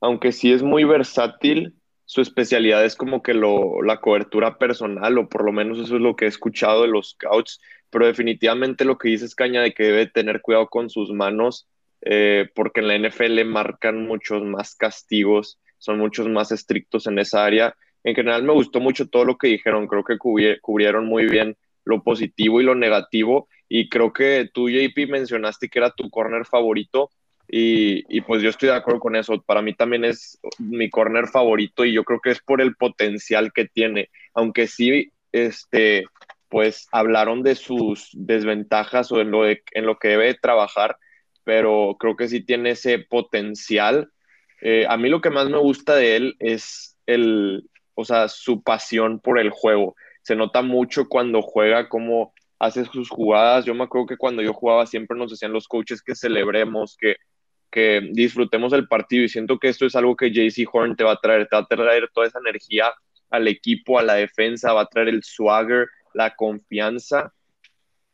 [0.00, 5.28] aunque sí es muy versátil, su especialidad es como que lo, la cobertura personal, o
[5.28, 8.98] por lo menos eso es lo que he escuchado de los scouts, pero definitivamente lo
[8.98, 11.68] que dices, Caña, de que debe tener cuidado con sus manos,
[12.02, 17.44] eh, porque en la NFL marcan muchos más castigos, son muchos más estrictos en esa
[17.44, 21.56] área, en general me gustó mucho todo lo que dijeron, creo que cubrieron muy bien
[21.84, 26.44] lo positivo y lo negativo y creo que tú, JP, mencionaste que era tu corner
[26.44, 27.10] favorito
[27.48, 31.84] y, pues yo estoy de acuerdo con eso, para mí también es mi corner favorito
[31.84, 36.06] y yo creo que es por el potencial que tiene, aunque sí, este,
[36.48, 40.96] pues hablaron de sus desventajas o en lo, en lo que debe trabajar,
[41.44, 44.10] pero creo que sí tiene ese potencial.
[44.62, 48.62] Eh, a mí lo que más me gusta de él es el, o sea, su
[48.62, 49.94] pasión por el juego.
[50.22, 53.64] Se nota mucho cuando juega, cómo hace sus jugadas.
[53.64, 57.16] Yo me acuerdo que cuando yo jugaba siempre nos decían los coaches que celebremos, que,
[57.70, 61.12] que disfrutemos el partido y siento que esto es algo que JC Horn te va
[61.12, 62.92] a traer, te va a traer toda esa energía
[63.30, 67.32] al equipo, a la defensa, va a traer el swagger, la confianza,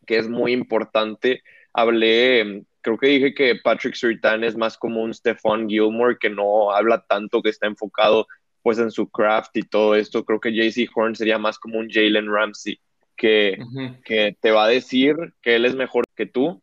[0.06, 1.42] que es muy importante.
[1.74, 6.70] Hablé, creo que dije que Patrick Surtain es más como un Stephon Gilmore, que no
[6.70, 8.26] habla tanto, que está enfocado
[8.68, 10.26] pues en su craft y todo esto.
[10.26, 12.78] Creo que JC Horn sería más como un Jalen Ramsey,
[13.16, 13.56] que,
[14.04, 16.62] que te va a decir que él es mejor que tú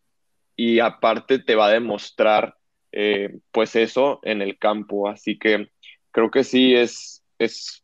[0.55, 2.57] y aparte te va a demostrar
[2.91, 5.09] eh, pues eso en el campo.
[5.09, 5.71] Así que
[6.11, 7.83] creo que sí es, es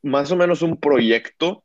[0.00, 1.64] más o menos un proyecto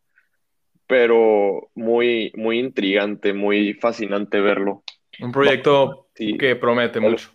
[0.88, 4.84] pero muy, muy intrigante, muy fascinante verlo.
[5.20, 7.30] Un proyecto que promete mucho.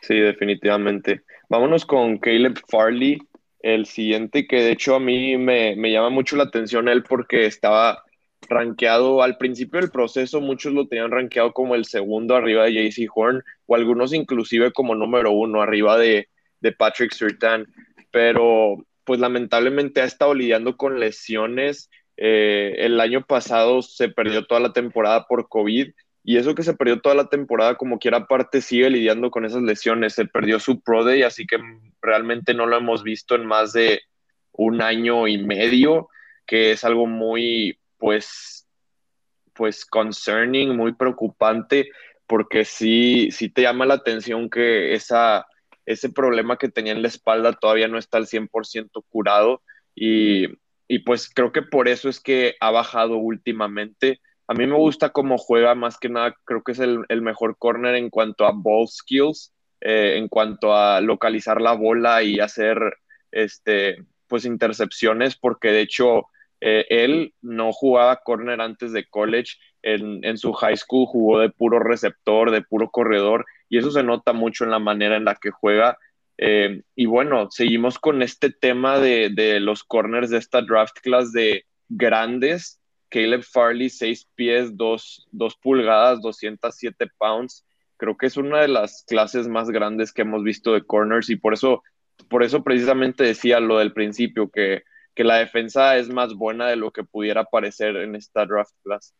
[0.00, 1.22] Sí, definitivamente.
[1.50, 3.18] Vámonos con Caleb Farley,
[3.58, 7.44] el siguiente, que de hecho a mí me, me llama mucho la atención él porque
[7.46, 8.04] estaba
[8.48, 13.08] rankeado al principio del proceso, muchos lo tenían rankeado como el segundo arriba de JC
[13.12, 16.28] Horn, o algunos inclusive como número uno arriba de,
[16.60, 17.66] de Patrick Surtain,
[18.12, 21.90] pero pues lamentablemente ha estado lidiando con lesiones.
[22.16, 25.90] Eh, el año pasado se perdió toda la temporada por COVID
[26.22, 29.62] y eso que se perdió toda la temporada, como quiera aparte, sigue lidiando con esas
[29.62, 30.14] lesiones.
[30.14, 31.58] Se perdió su Pro Day, así que
[32.02, 34.02] realmente no lo hemos visto en más de
[34.52, 36.08] un año y medio,
[36.46, 38.68] que es algo muy, pues,
[39.54, 41.90] pues concerning, muy preocupante,
[42.26, 45.46] porque sí, sí te llama la atención que esa
[45.86, 49.62] ese problema que tenía en la espalda todavía no está al 100% curado
[49.94, 50.48] y,
[51.04, 54.20] pues creo que por eso es que ha bajado últimamente.
[54.50, 57.94] A mí me gusta cómo juega, más que nada creo que es el, mejor corner
[57.94, 62.76] en cuanto a ball skills, eh, en cuanto a localizar la bola y hacer
[63.30, 66.26] este, pues intercepciones, porque de hecho
[66.60, 71.78] eh, él no jugaba corner antes de college, en, su high school jugó de puro
[71.78, 75.52] receptor, de puro corredor, y eso se nota mucho en la manera en la que
[75.52, 75.96] juega.
[76.38, 81.30] Eh, y bueno, seguimos con este tema de, de, los corners de esta draft class
[81.30, 82.79] de grandes.
[83.10, 85.28] Caleb Farley, 6 pies, 2,
[85.62, 87.66] pulgadas, 207 pounds.
[87.96, 91.36] Creo que es una de las clases más grandes que hemos visto de corners y
[91.36, 91.82] por eso,
[92.28, 96.76] por eso precisamente decía lo del principio, que, que la defensa es más buena de
[96.76, 99.14] lo que pudiera parecer en esta draft class.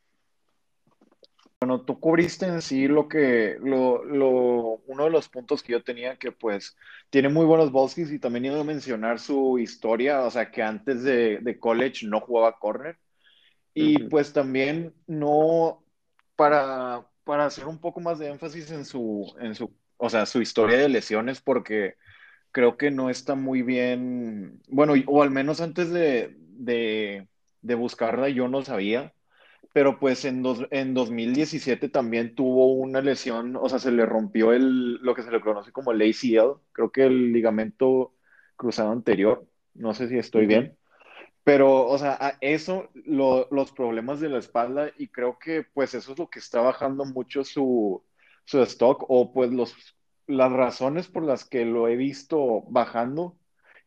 [1.61, 5.83] Bueno, tú cubriste en sí lo que, lo, lo, uno de los puntos que yo
[5.83, 6.75] tenía, que pues
[7.11, 11.03] tiene muy buenos Volskis y también iba a mencionar su historia, o sea, que antes
[11.03, 12.97] de, de college no jugaba corner.
[13.75, 15.85] Y pues también no,
[16.37, 20.41] para, para hacer un poco más de énfasis en su, en su, o sea, su
[20.43, 21.95] historia de lesiones, porque
[22.53, 27.29] creo que no está muy bien, bueno, o al menos antes de, de,
[27.63, 29.15] de buscarla yo no sabía
[29.73, 34.53] pero pues en, dos, en 2017 también tuvo una lesión, o sea, se le rompió
[34.53, 38.15] el, lo que se le conoce como el ACL, creo que el ligamento
[38.57, 40.77] cruzado anterior, no sé si estoy bien,
[41.51, 46.19] pero, o sea, eso, los problemas de la espalda, y creo que pues eso es
[46.21, 48.05] lo que está bajando mucho su,
[48.45, 49.75] su stock, o pues los,
[50.29, 53.37] las razones por las que lo he visto bajando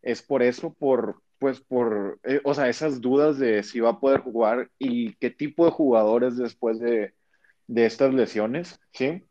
[0.02, 3.99] es por eso, por, pues por, eh, o sea, esas dudas de si va a
[4.02, 7.13] poder jugar y qué tipo de jugadores después de,
[7.73, 9.23] estas lesiones, ¿sí?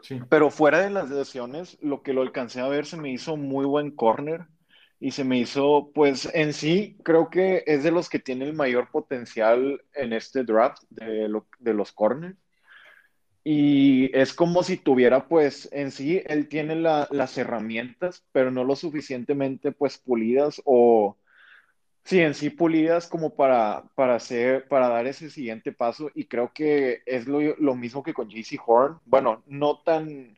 [0.00, 0.22] ¿sí?
[0.30, 3.66] Pero fuera de las lesiones, lo que lo alcancé a ver se me hizo muy
[3.66, 4.46] buen corner
[5.00, 8.54] y se me hizo, pues en sí, creo que es de los que tiene el
[8.54, 11.28] mayor potencial en este draft de,
[11.72, 12.36] los corners.
[13.44, 18.76] Y es como si tuviera, pues, en sí, él tiene las herramientas, pero no lo
[18.76, 21.16] suficientemente, pues, pulidas o,
[22.04, 26.10] sí, en sí pulidas como para, para hacer, para dar ese siguiente paso.
[26.14, 28.98] Y creo que es lo, lo mismo que con JC Horn.
[29.06, 30.36] Bueno, no tan,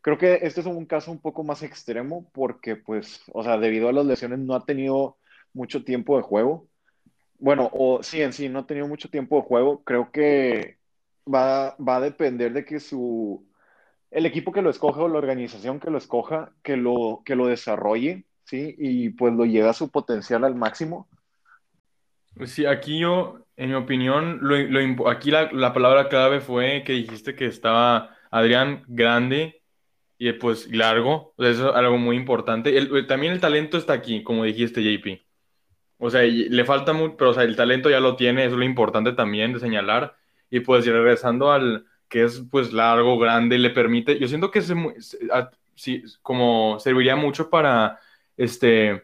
[0.00, 3.88] creo que este es un caso un poco más extremo porque, pues, o sea, debido
[3.88, 5.18] a las lesiones no ha tenido
[5.52, 6.68] mucho tiempo de juego.
[7.38, 9.82] Bueno, o sí, en sí, no ha tenido mucho tiempo de juego.
[9.84, 10.78] Creo que
[11.32, 13.46] va, va a depender de que su,
[14.10, 17.46] el equipo que lo escoja o la organización que lo escoja, que lo, que lo
[17.46, 18.74] desarrolle, ¿sí?
[18.78, 21.08] Y pues lo lleve a su potencial al máximo.
[22.44, 27.34] Sí, aquí yo, en mi opinión, lo, aquí la, la, palabra clave fue que dijiste
[27.34, 29.59] que estaba Adrián grande
[30.22, 32.74] y pues largo, eso es algo muy importante.
[33.06, 35.22] también el talento está aquí, como dijiste, JP.
[35.96, 38.58] O sea, le falta mucho, pero o sea, el talento ya lo tiene, eso es
[38.58, 40.14] lo importante también de señalar.
[40.50, 44.74] Y pues regresando al que es pues largo, grande, le permite, yo siento que se,
[45.74, 47.98] sí, como serviría mucho para
[48.36, 49.02] este,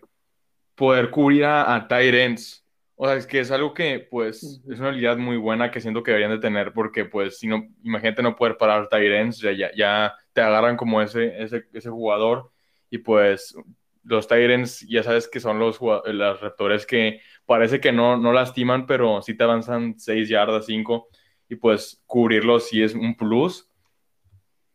[0.74, 2.62] poder cubrir a, a tight ends.
[2.94, 6.02] O sea, es que es algo que, pues, es una habilidad muy buena que siento
[6.02, 9.52] que deberían de tener porque, pues, si no, imagínate no poder parar tight ends, ya,
[9.52, 12.52] ya, ya te agarran como ese, ese, ese jugador
[12.90, 13.56] y, pues,
[14.04, 18.86] los Tyrants ya sabes que son los, los receptores que parece que no, no lastiman,
[18.86, 21.08] pero sí te avanzan 6 yardas, 5,
[21.48, 23.68] y pues cubrirlos sí es un plus.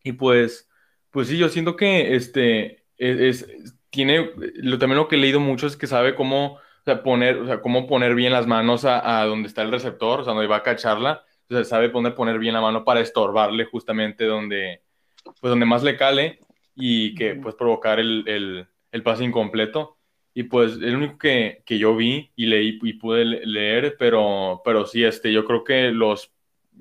[0.04, 0.70] Y pues,
[1.12, 3.48] pues sí, yo siento que este es,
[3.90, 6.60] tiene, lo, también lo que he leído mucho es que sabe cómo
[7.04, 10.34] poner, o sea, cómo poner bien las manos a, donde está el receptor, o sea,
[10.34, 14.26] donde va a cacharla, o sea, sabe poner, poner bien la mano para estorbarle justamente
[14.26, 14.82] donde,
[15.24, 16.40] pues donde más le cale
[16.76, 19.98] y que pues provocar el el pase incompleto.
[20.34, 25.04] Y pues el único que, yo vi y leí y pude leer, pero, pero sí,
[25.04, 26.32] este, yo creo que los,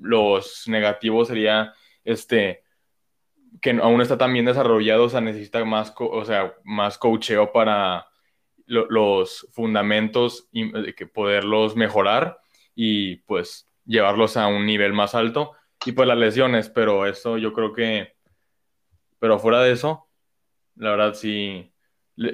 [0.01, 1.74] los negativos sería
[2.05, 2.62] este,
[3.61, 8.07] que aún está tan bien desarrollado, o sea, necesita más, o sea, más coacheo para
[8.66, 12.38] los fundamentos y que poderlos mejorar
[12.76, 15.53] y pues llevarlos a un nivel más alto.
[15.84, 18.14] Y pues las lesiones, pero eso yo creo que,
[19.21, 20.09] pero fuera de eso,
[20.75, 21.73] la verdad sí,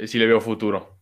[0.07, 0.99] sí le veo futuro.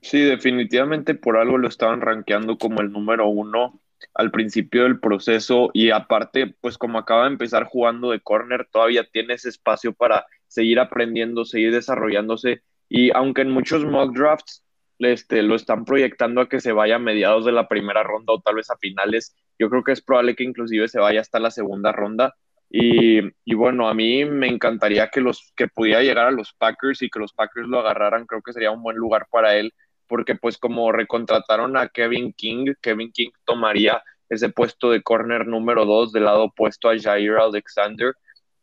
[0.00, 3.80] Sí, definitivamente por algo lo estaban rankeando como el número uno
[4.12, 9.08] al principio del proceso y aparte, pues como acaba de empezar jugando de corner, todavía
[9.10, 14.62] tiene ese espacio para seguir aprendiendo, seguir desarrollándose y aunque en muchos mock drafts
[14.98, 18.40] este, lo están proyectando a que se vaya a mediados de la primera ronda o
[18.42, 21.50] tal vez a finales, yo creo que es probable que inclusive se vaya hasta la
[21.50, 22.34] segunda ronda
[22.76, 27.08] y, bueno, a mí me encantaría que, los, que pudiera llegar a los Packers y
[27.08, 29.72] que los Packers lo agarraran, creo que sería un buen lugar para él,
[30.08, 35.84] porque pues como recontrataron a Kevin King, Kevin King tomaría ese puesto de corner número
[35.84, 38.12] dos del lado opuesto a Jair Alexander,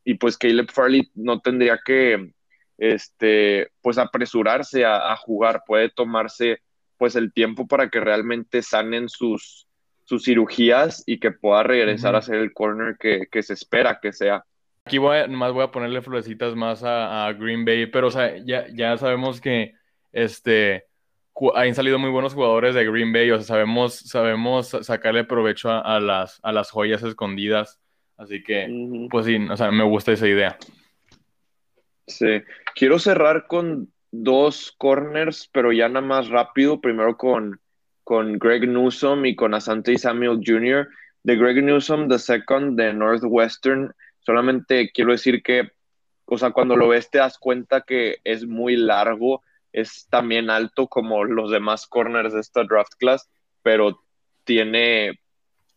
[0.03, 2.34] y pues Caleb Farley no tendría que,
[2.78, 6.59] este, pues apresurarse a, a jugar, puede tomarse
[6.97, 9.70] pues el tiempo para que realmente sanen sus,
[10.12, 14.43] sus cirugías y que pueda regresar a ser el corner que, se espera que sea.
[14.84, 18.36] Aquí voy a, más voy a ponerle florecitas más a, Green Bay, pero o sea,
[18.43, 19.74] ya, ya sabemos que
[20.12, 20.84] este,
[21.55, 26.01] han salido muy buenos jugadores de Green Bay, o sea, sabemos, sabemos sacarle provecho a,
[26.01, 27.80] las, a las joyas escondidas,
[28.18, 28.68] así que,
[29.09, 30.57] pues sí, o sea, me gusta esa idea.
[32.05, 32.41] Sí,
[32.76, 37.61] quiero cerrar con dos corners, pero ya nada más rápido, primero con
[38.12, 40.86] con Greg Newsom y con Asante Samuel Jr.
[41.24, 45.70] De Greg Newsom, the second de Northwestern, solamente quiero decir que,
[46.26, 50.88] o sea, cuando lo ves te das cuenta que es muy largo, es también alto
[50.88, 53.30] como los demás corners de esta draft class,
[53.64, 54.01] pero
[54.43, 55.22] tiene,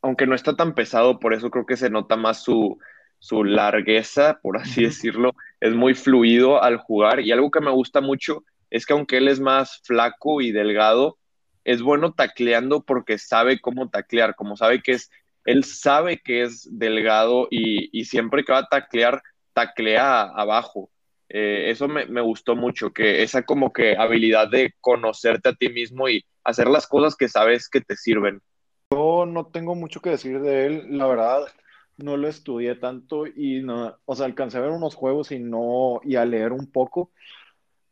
[0.02, 2.80] aunque no está tan pesado, por eso creo que se nota más su,
[3.20, 8.00] su largueza, por así decirlo, es muy fluido al jugar y algo que me gusta
[8.00, 11.16] mucho es que aunque él es más flaco y delgado,
[11.64, 15.10] es bueno tacleando porque sabe cómo taclear, como sabe que es,
[15.44, 20.90] él sabe que es delgado y, siempre que va a taclear, taclea abajo.
[21.28, 26.08] Eh, eso me, gustó mucho, que esa como que habilidad de conocerte a ti mismo
[26.08, 28.40] y hacer las cosas que sabes que te sirven.
[28.92, 31.46] Yo no tengo mucho que decir de él, la verdad,
[31.96, 36.00] no lo estudié tanto y no, o sea, alcancé a ver unos juegos y no,
[36.04, 37.10] y a leer un poco,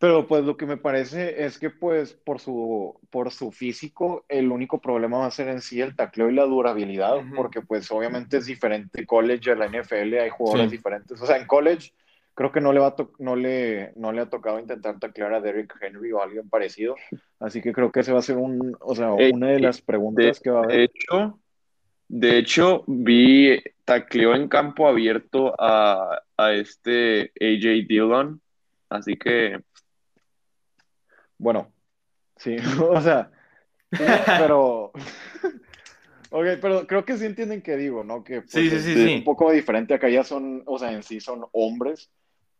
[0.03, 4.51] pero pues lo que me parece es que pues por su, por su físico el
[4.51, 8.39] único problema va a ser en sí el tacleo y la durabilidad, porque pues obviamente
[8.39, 11.23] es diferente college a la NFL, hay jugadores diferentes.
[11.23, 11.93] O sea, en college
[12.35, 15.73] creo que no le, va no, le, no le ha tocado intentar taclear a Derrick
[15.81, 16.97] Henry o a alguien parecido,
[17.39, 19.81] así que creo que ese va a ser un, o sea, eh, una de las
[19.81, 20.79] preguntas que va a haber.
[20.79, 21.39] De hecho,
[22.09, 28.41] de hecho vi tacleo en campo abierto a, a este AJ Dillon,
[28.89, 29.61] así que
[31.43, 31.73] bueno,
[32.37, 33.31] sí, o sea,
[33.91, 34.93] pero...
[36.31, 38.23] ok, pero creo que sí entienden que digo, ¿no?
[38.23, 41.03] Que pues, sí, sí, sí, es un poco diferente, acá ya son, o sea, en
[41.03, 42.11] sí son hombres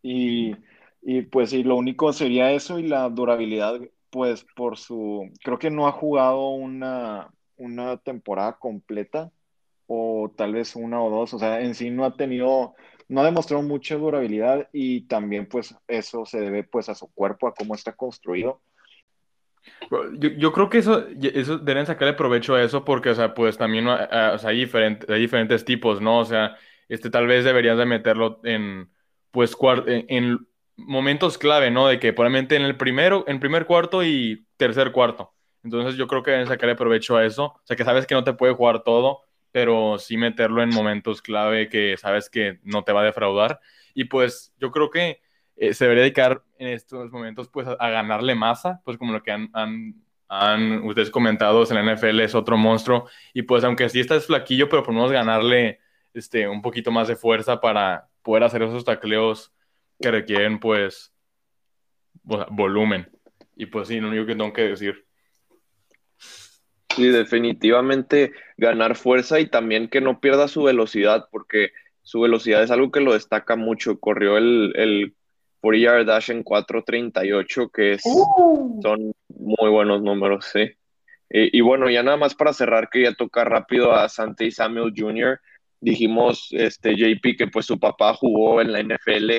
[0.03, 0.57] y,
[1.01, 3.81] y pues sí, lo único sería eso y la durabilidad,
[4.11, 9.31] pues por su, creo que no ha jugado una, una temporada completa
[9.87, 12.75] o tal vez una o dos, o sea, en sí no ha tenido
[13.13, 17.47] no ha demostrado mucha durabilidad y también pues eso se debe pues a su cuerpo,
[17.47, 18.63] a cómo está construido.
[20.19, 23.87] Yo, creo que eso, eso deben sacarle provecho a eso porque, o sea, pues también
[23.89, 26.21] hay, diferentes, hay diferentes tipos, ¿no?
[26.21, 26.57] O sea,
[26.89, 28.91] este tal vez deberías de meterlo en,
[29.31, 29.57] pues,
[29.87, 30.47] en,
[30.77, 31.87] momentos clave, ¿no?
[31.87, 35.35] De que probablemente en el primero, en primer cuarto y tercer cuarto.
[35.63, 37.45] Entonces yo creo que deben sacarle provecho a eso.
[37.45, 39.21] O sea, que sabes que no te puede jugar todo,
[39.53, 43.61] pero sí meterlo en momentos clave que sabes que no te va a defraudar.
[43.95, 45.21] Y pues yo creo que
[45.57, 49.33] eh, se debería dedicar en estos momentos pues a, ganarle masa, pues como lo que
[49.33, 49.51] han,
[50.29, 53.09] han, ustedes comentado, en la NFL es otro monstruo.
[53.35, 55.81] Y pues aunque sí estás flaquillo, pero por lo menos ganarle
[56.15, 59.53] este, un poquito más de fuerza para poder hacer esos tacleos
[60.01, 61.13] que requieren pues
[62.23, 63.11] volumen.
[63.57, 65.07] Y pues sí, lo único que tengo que decir.
[66.97, 71.73] Sí, definitivamente ganar fuerza y también que no pierda su velocidad, porque
[72.03, 73.99] su velocidad es algo que lo destaca mucho.
[73.99, 75.15] Corrió el
[75.63, 78.81] 40 yard dash en 4.38, que es, uh.
[78.83, 80.71] son muy buenos números, sí.
[81.31, 85.41] Y, y, bueno, ya nada más para cerrar, quería tocar rápido a Sante Samuel Jr.
[85.81, 89.31] Dijimos, este, JP, que pues su papá jugó en la NFL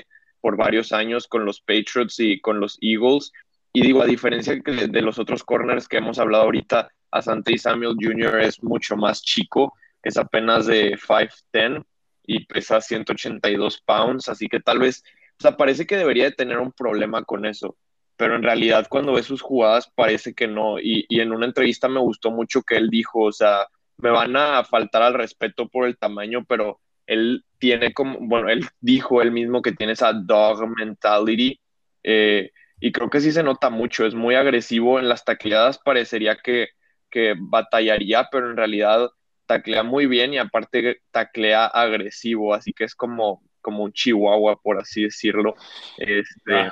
[0.42, 3.32] por varios años con los Patriots y con los Eagles.
[3.72, 8.42] Y digo, a diferencia de los otros corners que hemos hablado ahorita, Asante Samuel Jr.
[8.42, 11.86] es mucho más chico, es apenas de 5'10
[12.26, 15.04] y pesa 182 pounds, así que tal vez,
[15.40, 17.78] o sea, parece que debería de tener un problema con eso,
[18.18, 20.80] pero en realidad cuando ve sus jugadas parece que no.
[20.80, 23.68] Y, y en una entrevista me gustó mucho que él dijo, o sea,
[23.98, 28.66] me van a faltar al respeto por el tamaño, pero él tiene como, bueno, él
[28.82, 31.60] dijo él mismo que tiene esa dog mentality.
[32.04, 36.36] Eh, y creo que sí se nota mucho, es muy agresivo en las tacleadas, parecería
[36.38, 36.70] que,
[37.10, 39.10] que batallaría, pero en realidad
[39.46, 44.78] taclea muy bien y aparte taclea agresivo, así que es como, como un chihuahua, por
[44.78, 45.56] así decirlo.
[45.98, 46.70] Este,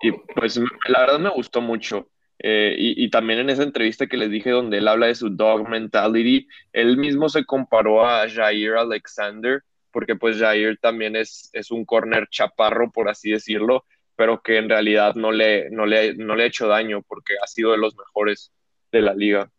[0.00, 2.08] y pues la verdad me gustó mucho.
[2.38, 5.30] Eh, y, y, también en esa entrevista que les dije donde él habla de su
[5.30, 11.70] dog mentality, él mismo se comparó a Jair Alexander, porque pues Jair también es, es
[11.70, 13.84] un corner chaparro, por así decirlo,
[14.16, 17.46] pero que en realidad no le, no, le, no le ha hecho daño porque ha
[17.46, 18.52] sido de los mejores
[18.90, 19.50] de la liga.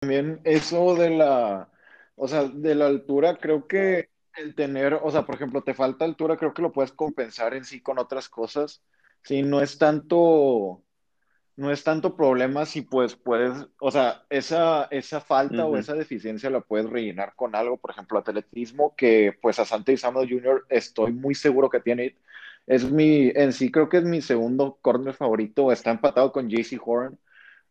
[0.00, 1.70] También eso de la,
[2.16, 6.04] o sea, de la altura, creo que el tener, o sea, por ejemplo, te falta
[6.04, 8.82] altura, creo que lo puedes compensar en sí con otras cosas.
[9.22, 10.82] Sí, no es tanto,
[11.56, 16.50] no es tanto problema si pues puedes, o sea, esa, esa falta o esa deficiencia
[16.50, 20.66] la puedes rellenar con algo, por ejemplo, atletismo, que pues a Santa Samuel Jr.
[20.68, 22.16] estoy muy seguro que tiene
[22.66, 26.78] es mi, en sí creo que es mi segundo corner favorito, está empatado con JC
[26.84, 27.18] Horn,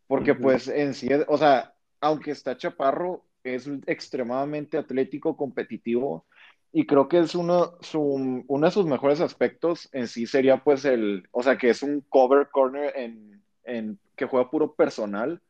[0.08, 6.26] porque pues en sí, o sea, aunque está chaparro, es extremadamente atlético, competitivo,
[6.72, 8.02] y creo que es uno, su,
[8.48, 12.02] uno de sus mejores aspectos en sí sería pues el, o sea, que es un
[12.10, 15.42] cover corner en, en que juega puro personal,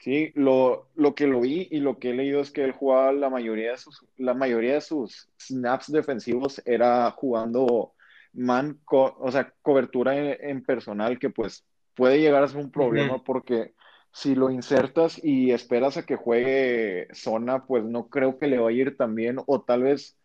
[0.00, 3.12] Sí, lo, lo, que lo vi y lo que he leído es que él jugaba
[3.12, 7.92] la mayoría de sus, la mayoría de sus snaps defensivos era jugando
[8.32, 13.74] man, o sea, cobertura en, personal que pues puede llegar a ser un problema porque
[14.10, 18.78] si lo insertas y esperas a que juegue zona, pues no creo que le vaya
[18.78, 20.16] a ir tan bien o tal vez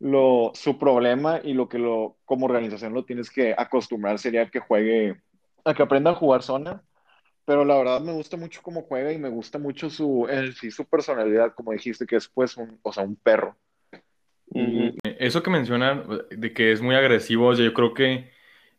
[0.00, 4.60] lo, su problema y lo que lo, como organización lo tienes que acostumbrar sería que
[4.60, 5.20] juegue,
[5.64, 6.82] a que aprenda a jugar zona.
[7.46, 10.26] Pero la verdad me gusta mucho cómo juega y me gusta mucho su,
[10.58, 13.56] sí, su personalidad, como dijiste, que es pues un, o sea, un perro.
[15.18, 18.30] Eso que mencionan de que es muy agresivo, yo creo que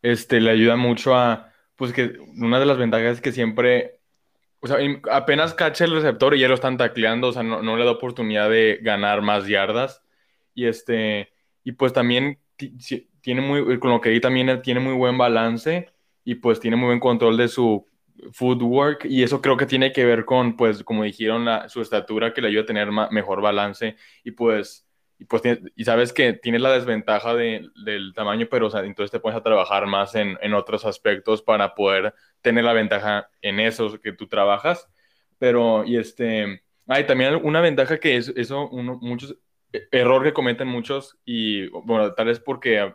[0.02, 4.00] este, le ayuda mucho a, pues que una de las ventajas es que siempre,
[4.62, 4.78] o sea,
[5.12, 7.92] apenas cacha el receptor y ya lo están tacleando, o sea, no, no le da
[7.92, 10.05] oportunidad de ganar más yardas.
[10.56, 11.32] Y este,
[11.64, 12.40] y pues también
[13.22, 15.90] tiene muy, con lo que ahí también tiene muy buen balance
[16.24, 17.88] y pues tiene muy buen control de su
[18.32, 22.42] footwork y eso creo que tiene que ver con, pues, como dijeron, su estatura que
[22.42, 24.86] le ayuda a tener mejor balance y pues
[25.18, 25.44] y pues
[25.76, 29.38] y sabes que tienes la desventaja de, del tamaño, pero o sea, entonces te pones
[29.38, 34.12] a trabajar más en, en, otros aspectos para poder tener la ventaja en eso que
[34.12, 34.90] tú trabajas.
[35.38, 39.38] Pero, y este, hay también una ventaja que es eso, uno, muchos,
[39.92, 42.94] error que cometen muchos y bueno, tal vez porque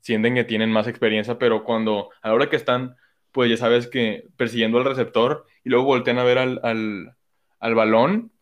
[0.00, 2.96] sienten que tienen más experiencia, pero cuando, a la hora que están,
[3.32, 7.16] pues ya sabes que persiguiendo al receptor y luego voltean a ver al, al,
[7.58, 8.32] al balón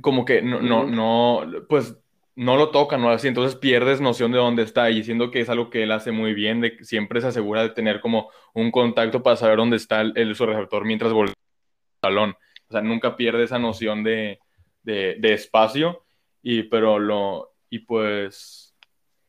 [0.00, 1.96] como que no, no, no, pues
[2.36, 3.10] no lo toca, ¿no?
[3.10, 6.12] Así, entonces pierdes noción de dónde está y siendo que es algo que él hace
[6.12, 9.76] muy bien, de que siempre se asegura de tener como un contacto para saber dónde
[9.76, 12.36] está el, su receptor mientras voltea el balón.
[12.68, 14.38] O sea, nunca pierde esa noción de,
[14.82, 16.04] de, de espacio,
[16.50, 18.74] y, pero lo, y pues,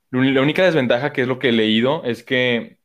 [0.10, 2.78] la única desventaja que es lo que he leído es que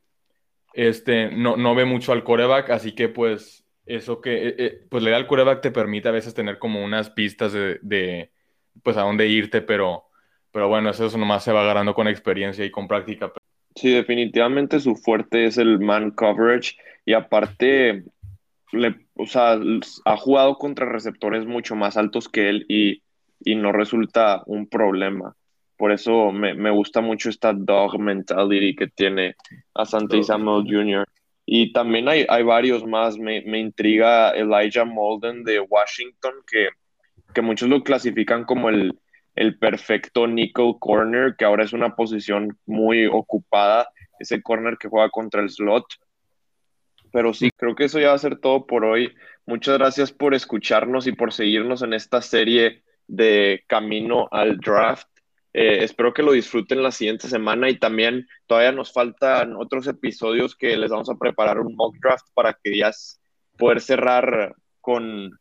[0.73, 5.05] este, no, no ve mucho al coreback, así que pues eso que, eh, eh, pues
[5.05, 8.33] le da al quarterback te permite a veces tener como unas pistas de,
[8.83, 10.07] pues a dónde irte, pero,
[10.51, 13.33] pero bueno, eso, eso nomás se va agarrando con experiencia y con práctica.
[13.77, 16.77] Sí, definitivamente su fuerte es el man coverage
[17.07, 18.03] y aparte,
[18.73, 19.61] le, o sea,
[20.05, 23.04] ha jugado contra receptores mucho más altos que él y,
[23.45, 25.37] y no resulta un problema.
[25.77, 29.35] Por eso me, me, gusta mucho esta dog mentality que tiene
[29.75, 31.07] a Sante Samuel Jr.
[31.47, 33.19] Y también hay, hay varios más.
[33.19, 36.69] Me, me, intriga Elijah Molden de Washington, que,
[37.35, 38.99] que muchos lo clasifican como el,
[39.35, 43.89] el perfecto nickel corner, que ahora es una posición muy ocupada,
[44.21, 45.87] ese corner que juega contra el slot.
[47.13, 49.13] Pero sí, creo que eso ya va a ser todo por hoy.
[49.45, 55.09] Muchas gracias por escucharnos y por seguirnos en esta serie de Camino al Draft.
[55.53, 60.57] Eh, espero que lo disfruten la siguiente semana y también todavía nos faltan otros episodios
[60.57, 62.91] que les vamos a preparar un mock draft para que ya
[63.57, 65.39] poder cerrar con,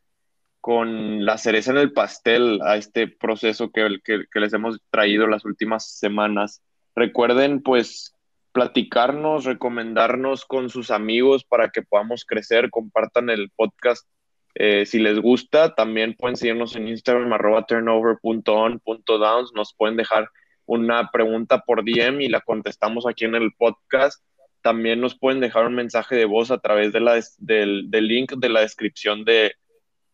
[0.61, 5.25] con la cereza en el pastel a este proceso que, que, que les hemos traído
[5.25, 6.61] las últimas semanas.
[6.95, 8.13] Recuerden pues
[8.51, 14.07] platicarnos, recomendarnos con sus amigos para que podamos crecer, compartan el podcast
[14.55, 19.53] eh, si les gusta, también pueden seguirnos en Instagram, arroba turnover.on.downs.
[19.53, 20.29] Nos pueden dejar
[20.65, 24.23] una pregunta por DM y la contestamos aquí en el podcast.
[24.61, 28.33] También nos pueden dejar un mensaje de voz a través de la, del, del, link
[28.33, 29.53] de la descripción de,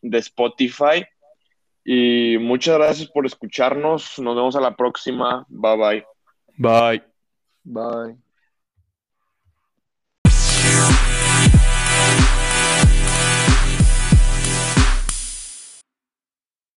[0.01, 1.05] de Spotify.
[1.83, 4.17] Y muchas gracias por escucharnos.
[4.19, 5.45] Nos vemos a la próxima.
[5.49, 6.05] Bye bye.
[6.57, 7.03] Bye.
[7.63, 8.28] Bye.